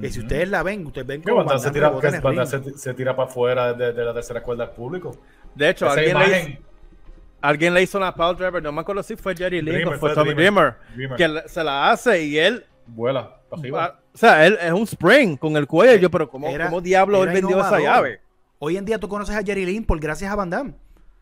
[0.03, 1.89] Y si ustedes la ven, ustedes ven Van Van se Damme tira,
[2.21, 5.17] Van Damme se, se tira para afuera de, de la tercera cuerda al público.
[5.55, 6.59] De hecho, Esa alguien le, hizo,
[7.41, 10.13] alguien le hizo una power driver, no me acuerdo si fue Jerry Lynn o fue
[10.13, 10.75] Tommy Dreamer.
[11.17, 13.99] Que se la hace y él, vuela para arriba.
[14.13, 17.23] o sea, él es un spring con el cuello, yo, pero ¿cómo, Era- cómo diablo
[17.23, 18.21] él vendió esa llave?
[18.59, 20.73] Hoy en día tú conoces a Jerry Lynn por gracias a Van Damme.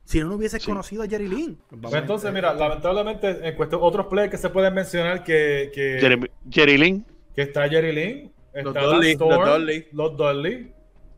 [0.03, 0.67] Si no, no hubieses Sí.
[0.69, 1.57] conocido a Jerry Lynn.
[1.81, 6.29] Pues entonces, mira, lamentablemente, en cuestión, otros players que se pueden mencionar que, que, Jeremy-
[6.49, 7.05] Jerry Lynn,
[7.35, 8.31] que está Jerry Lynn,
[8.63, 9.87] Los Storm, los Dudley.
[9.91, 10.73] los Dudley,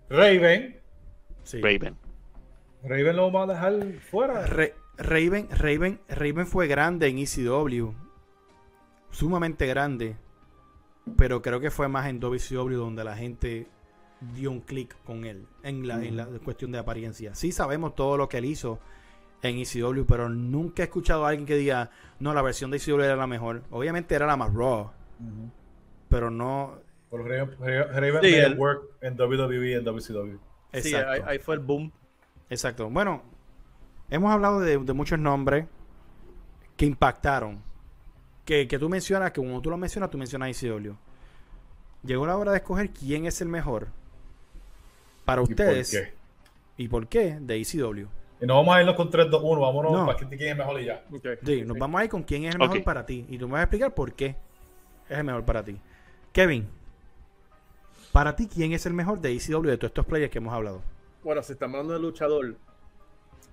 [0.10, 0.80] Raven.
[1.44, 1.62] Sí.
[1.62, 1.96] Raven.
[2.84, 4.46] Raven lo vamos a dejar fuera.
[4.48, 7.92] Re- Raven, Raven, Raven fue grande en ECW.
[9.10, 10.16] Sumamente grande.
[11.18, 13.68] Pero creo que fue más en WCW donde la gente
[14.36, 17.34] dio un clic con él en la, en la cuestión de apariencia.
[17.34, 18.80] Sí sabemos todo lo que él hizo
[19.42, 21.90] en ECW, pero nunca he escuchado a alguien que diga,
[22.20, 23.64] no, la versión de ECW era la mejor.
[23.72, 24.92] Obviamente era la más raw,
[26.10, 26.76] pero no...
[27.12, 30.38] Por Raven, Raven Sí, work en WWE y en WCW.
[30.82, 31.92] Sí, ahí, ahí fue el boom.
[32.50, 32.90] Exacto.
[32.90, 33.22] Bueno,
[34.10, 35.66] hemos hablado de, de muchos nombres
[36.78, 37.62] que impactaron.
[38.46, 40.94] Que, que tú mencionas, que como tú lo mencionas, tú mencionas ICW.
[42.04, 43.90] Llegó la hora de escoger quién es el mejor
[45.26, 46.14] para ¿Y por ustedes qué?
[46.78, 48.08] y por qué de ICW.
[48.42, 50.06] Y no vamos a irnos con 3-2-1, vámonos No.
[50.06, 51.04] para que quién es mejor y ya.
[51.46, 53.26] Sí, nos vamos a ir con quién es el mejor para ti.
[53.30, 54.36] Y tú me vas a explicar por qué
[55.08, 55.78] es el mejor para ti.
[56.32, 56.68] Kevin,
[58.12, 60.82] para ti, ¿quién es el mejor de ICW de todos estos players que hemos hablado?
[61.24, 62.56] Bueno, si estamos hablando de luchador,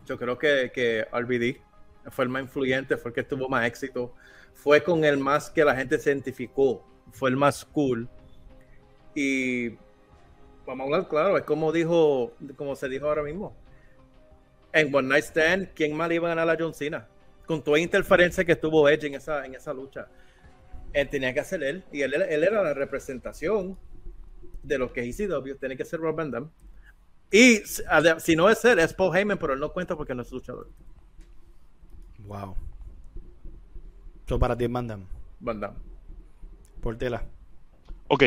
[0.07, 1.61] yo creo que, que RBD
[2.11, 4.15] fue el más influyente, fue el que tuvo más éxito,
[4.55, 8.09] fue con el más que la gente se identificó, fue el más cool.
[9.15, 9.71] Y
[10.67, 13.55] vamos a hablar claro, es como dijo, como se dijo ahora mismo.
[14.73, 17.07] En One Night Stand, ¿quién más le iba a ganar a John Cena?
[17.47, 20.09] Con toda interferencia que tuvo Edge en esa, en esa lucha.
[20.93, 23.79] Él tenía que hacer él, y él, él era la representación
[24.63, 26.49] de lo que es ECW, tiene que ser Rob Van Damme.
[27.31, 30.33] Y si- no es él, es Paul Heyman, pero él no cuenta porque no es
[30.33, 30.69] luchador.
[32.27, 32.55] Wow.
[34.27, 35.07] Eso para ti es Van Damme.
[35.41, 35.77] Van Damme.
[36.81, 37.25] Portela.
[38.09, 38.25] Ok.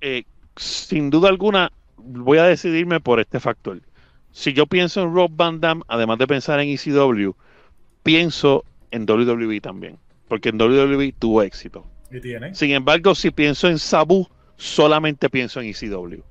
[0.00, 0.24] Eh,
[0.56, 3.80] sin duda alguna, voy a decidirme por este factor.
[4.32, 7.32] Si yo pienso en Rob Van Damme, además de pensar en ECW,
[8.02, 9.98] pienso en WWE también.
[10.26, 11.86] porque en WWE tuvo éxito.
[12.10, 12.54] Y tiene.
[12.54, 14.26] Sin embargo, si pienso en Sabu,
[14.56, 16.22] solamente pienso en ECW.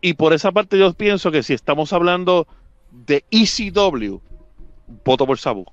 [0.00, 2.46] Y por esa parte yo pienso que si estamos hablando
[2.90, 4.20] de ECW,
[5.04, 5.66] voto por Sabu.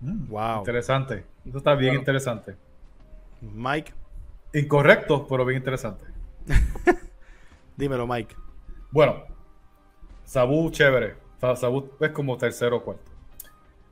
[0.00, 0.58] Mm, Wow.
[0.58, 1.24] Interesante.
[1.46, 2.00] Eso está bien Bueno.
[2.00, 2.56] interesante.
[3.40, 3.92] Mike,
[4.54, 6.04] Incorrecto, pero bien interesante.
[7.76, 8.34] dímelo, Mike.
[8.90, 9.24] Bueno,
[10.24, 11.16] Sabu, chévere.
[11.40, 13.10] Sa- Sabu es como tercero o cuarto.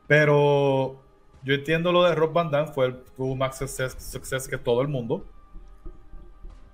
[0.06, 1.00] Pero
[1.42, 4.80] yo entiendo lo de Rob Van Damme, fue el, tuvo más success, success que todo
[4.82, 5.26] el mundo.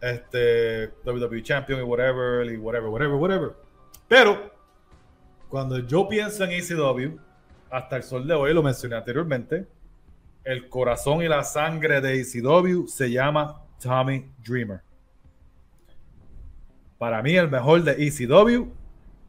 [0.01, 3.57] Este, WWE Champion y whatever, y whatever, whatever, whatever.
[4.09, 4.51] Pero,
[5.48, 7.18] cuando yo pienso en ECW,
[7.70, 9.66] hasta el sol de hoy, lo mencioné anteriormente,
[10.44, 14.80] el corazón y la sangre de ECW se llama Tommy Dreamer.
[16.98, 18.68] Para mí, el mejor de ECW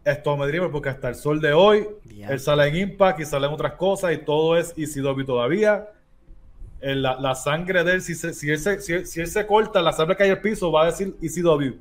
[0.04, 1.88] es Tommy Dreamer, porque hasta el sol de hoy,
[2.28, 5.88] él sale en Impact y sale en otras cosas y todo es ECW todavía.
[6.82, 9.28] El- la, la sangre de él, si, se- si, él se, si, él- si él
[9.28, 11.76] se corta, la sangre que hay en el piso va a decir ECW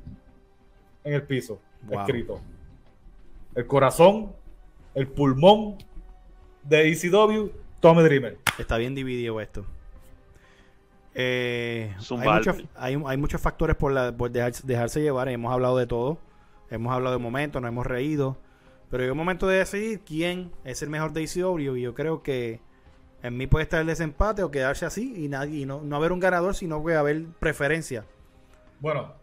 [1.03, 2.01] en el piso, Wow.
[2.01, 2.41] escrito.
[3.55, 4.31] El corazón,
[4.93, 5.77] el pulmón
[6.63, 7.49] de ECW,
[7.79, 8.37] Tommy Dreamer.
[8.59, 9.65] Está bien dividido esto.
[11.13, 15.27] Eh, hay, muchos, hay, hay muchos factores por, la, por dejarse, dejarse llevar.
[15.29, 16.17] Hemos hablado de todo.
[16.69, 18.37] Hemos hablado de momentos, nos hemos reído.
[18.89, 21.75] Pero llegó un momento de decidir quién es el mejor de ECW.
[21.77, 22.61] Y yo creo que
[23.23, 26.11] en mí puede estar el desempate o quedarse así y nadie y no, no haber
[26.11, 28.05] un ganador, sino que haber preferencia.
[28.79, 29.13] Bueno,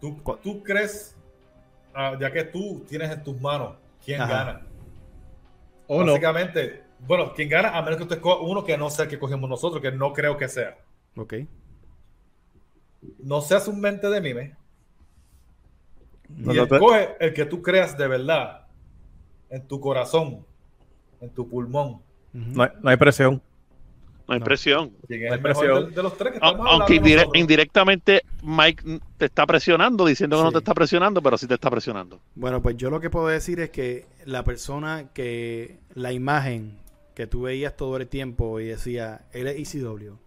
[0.00, 1.16] ¿tú, crees,
[1.94, 4.32] ah, ya que tú tienes en tus manos quién Ajá.
[4.44, 4.66] gana?
[5.86, 6.12] O no.
[6.12, 9.18] Básicamente, bueno, quién gana, a menos que usted escoja uno que no sea el que
[9.18, 10.76] cogemos nosotros, que no creo que sea.
[11.16, 11.34] Ok.
[13.18, 14.56] No seas un mente de mime.
[16.28, 18.66] No, y no te- escoge el que tú creas de verdad,
[19.50, 20.44] en tu corazón,
[21.20, 22.00] en tu pulmón.
[22.34, 23.42] No, hay- no hay presión.
[24.26, 24.44] No hay No.
[24.44, 24.90] presión.
[25.06, 25.84] ¿Quién es No hay el mejor presión.
[25.90, 27.40] de, de los tres que A- estamos Aunque hablando indire- nosotros?
[27.40, 31.70] indirectamente Mike te está presionando, diciendo que no te está presionando, pero sí te está
[31.70, 32.20] presionando.
[32.34, 36.78] Bueno, pues yo lo que puedo decir es que la persona que la imagen
[37.14, 40.18] que tú veías todo el tiempo y decía, él es ECW,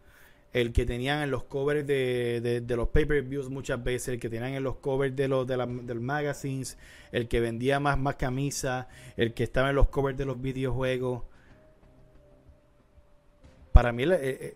[0.54, 4.30] el que tenían en los covers de, de- de los pay-per-views muchas veces, el que
[4.30, 6.78] tenían en los covers de los de la- del magazines,
[7.12, 8.86] el que vendía más, más camisas,
[9.18, 11.24] el que estaba en los covers de los videojuegos.
[13.78, 14.56] Para mí, eh, eh,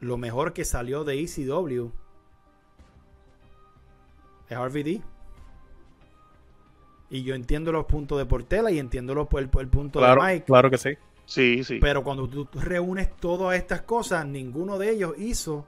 [0.00, 1.88] lo mejor que salió de ECW
[4.50, 5.00] es RVD.
[7.08, 10.32] Y yo entiendo los puntos de Portela y entiendo los, el, el punto Claro, de
[10.34, 10.44] Mike.
[10.44, 10.90] claro que sí.
[11.24, 11.78] Sí, sí.
[11.80, 15.64] Pero cuando tú reúnes todas estas cosas, ninguno de ellos hizo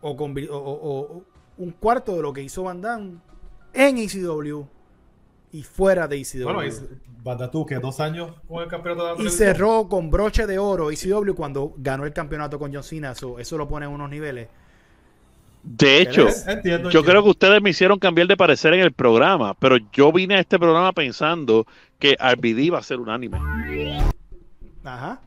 [0.00, 1.22] o, convi- o- o- o
[1.58, 3.18] un cuarto de lo que hizo Van Damme
[3.74, 4.62] en ECW
[5.54, 6.42] y fuera de ECW.
[6.42, 6.82] Bueno, es,
[7.22, 10.58] Banda tú, que dos años con el campeonato de la y cerró con broche de
[10.58, 13.12] oro ECW cuando ganó el campeonato con John Cena.
[13.12, 14.48] Eso, eso lo pone en unos niveles.
[15.62, 19.54] De hecho, entiendo, yo creo que ustedes me hicieron cambiar de parecer en el programa,
[19.54, 21.66] pero yo vine a este programa pensando
[21.98, 23.38] que RBD iba a ser unánime.
[24.82, 25.20] Ajá.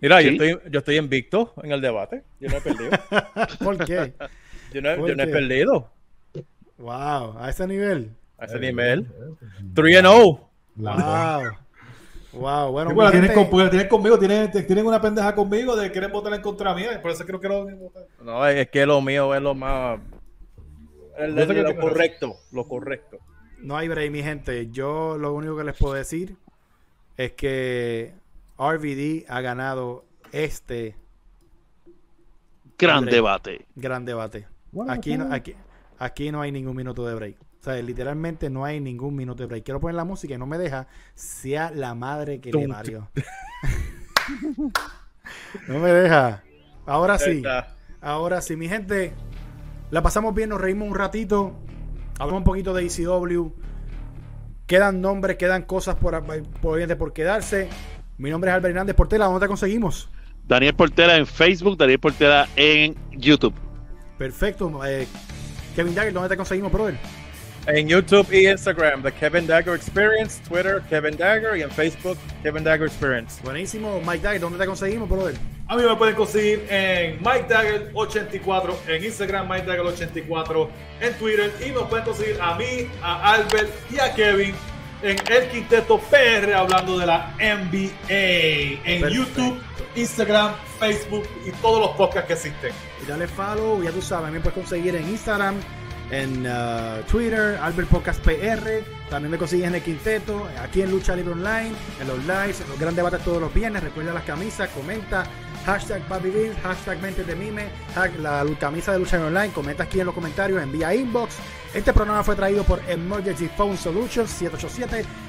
[0.00, 2.22] Mira, yo, estoy, yo estoy invicto en el debate.
[2.40, 2.90] Yo no he perdido.
[3.58, 4.14] ¿Por qué?
[4.72, 5.90] Yo no, he- ¿Por yo no he perdido.
[6.78, 8.12] wow, a ese nivel.
[8.38, 9.06] A ese nivel.
[9.74, 10.48] 3 and oh.
[10.76, 10.94] 0.
[10.96, 11.42] Wow.
[12.30, 16.12] Wow, bueno, pues, la tienes, con- pues, tienes conmigo, tienen, una pendeja conmigo de quieren
[16.12, 18.04] votar en contra mía, por eso creo que lo votar.
[18.22, 19.98] No, es que lo mío es lo más.
[21.16, 22.36] el- lo correcto.
[22.52, 23.18] Lo correcto.
[23.60, 24.68] No hay break, mi gente.
[24.70, 26.36] Yo lo único que les puedo decir
[27.16, 28.12] es que
[28.56, 30.94] RVD ha ganado este
[32.78, 33.66] Gran debate.
[33.74, 34.46] gran debate.
[34.70, 35.34] Bueno, Aquí no, bueno.
[35.34, 35.54] aquí,
[35.98, 37.36] aquí no hay ningún minuto de break.
[37.60, 39.64] O sea, literalmente no hay ningún minuto de break.
[39.64, 40.86] Quiero poner la música y no me deja.
[41.14, 43.10] Sea la madre que le parió.
[45.68, 46.42] no me deja.
[46.86, 47.42] Ahora sí.
[48.00, 49.12] Ahora sí, mi gente,
[49.90, 51.54] la pasamos bien, nos reímos un ratito,
[52.18, 53.48] hablamos un poquito de ECW,
[54.66, 56.22] quedan nombres, quedan cosas por,
[56.60, 57.68] por, por quedarse.
[58.16, 60.10] Mi nombre es Albert Hernández Portela, ¿dónde te conseguimos?
[60.46, 63.54] Daniel Portela en Facebook, Daniel Portela en YouTube.
[64.16, 64.84] Perfecto.
[64.86, 65.06] eh,
[65.74, 66.98] Kevin Dagger, ¿dónde te conseguimos, brother?
[67.68, 70.40] En YouTube y Instagram, The Kevin Dagger Experience.
[70.48, 71.54] Twitter, Kevin Dagger.
[71.58, 73.42] Y en Facebook, Kevin Dagger Experience.
[73.42, 74.00] Buenísimo.
[74.06, 75.34] Mike Dagger, ¿dónde te conseguimos, brother?
[75.66, 80.70] A mí me pueden conseguir en Mike Dagger 84, en Instagram Mike Dagger 84,
[81.02, 84.54] en Twitter y me pueden conseguir a mí, a Albert y a Kevin
[85.02, 89.08] en El Quinteto PR hablando de la NBA en Perfecto.
[89.10, 89.60] YouTube,
[89.94, 92.72] Instagram, Facebook y todos los podcasts que existen.
[93.02, 95.56] Y dale follow, ya tú sabes, me puedes conseguir en Instagram,
[96.10, 101.14] en uh, Twitter, Albert Podcast PR, también me consigues en el quinteto, aquí en Lucha
[101.14, 104.68] Libre Online, en los lives, en los grandes debates todos los viernes, recuerda las camisas,
[104.70, 105.24] comenta,
[105.68, 106.32] hashtag Papi
[106.62, 107.68] hashtag Mente de Mime,
[108.20, 109.52] la camisa de lucha online.
[109.52, 111.36] Comenta aquí en los comentarios, envía inbox.
[111.74, 114.30] Este programa fue traído por Emergency Phone Solutions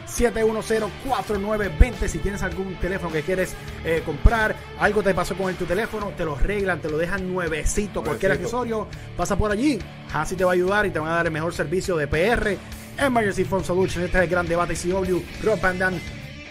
[0.08, 2.08] 787-710-4920.
[2.08, 3.54] Si tienes algún teléfono que quieres
[3.84, 7.32] eh, comprar, algo te pasó con el- tu teléfono, te lo arreglan, te lo dejan
[7.32, 8.88] nuevecito, cualquier accesorio,
[9.18, 9.80] pasa por allí.
[10.14, 12.58] Hansi te va a ayudar y te van a dar el mejor servicio de PR.
[12.98, 15.94] Emergency Phone Solutions, este es el gran debate CW, Rob Van Dam,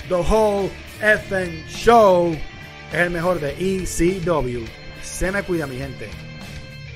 [0.08, 0.70] The Whole
[1.02, 2.32] Effing Show.
[2.92, 4.64] Es el mejor de ECW.
[5.02, 6.08] Se me cuida, mi gente.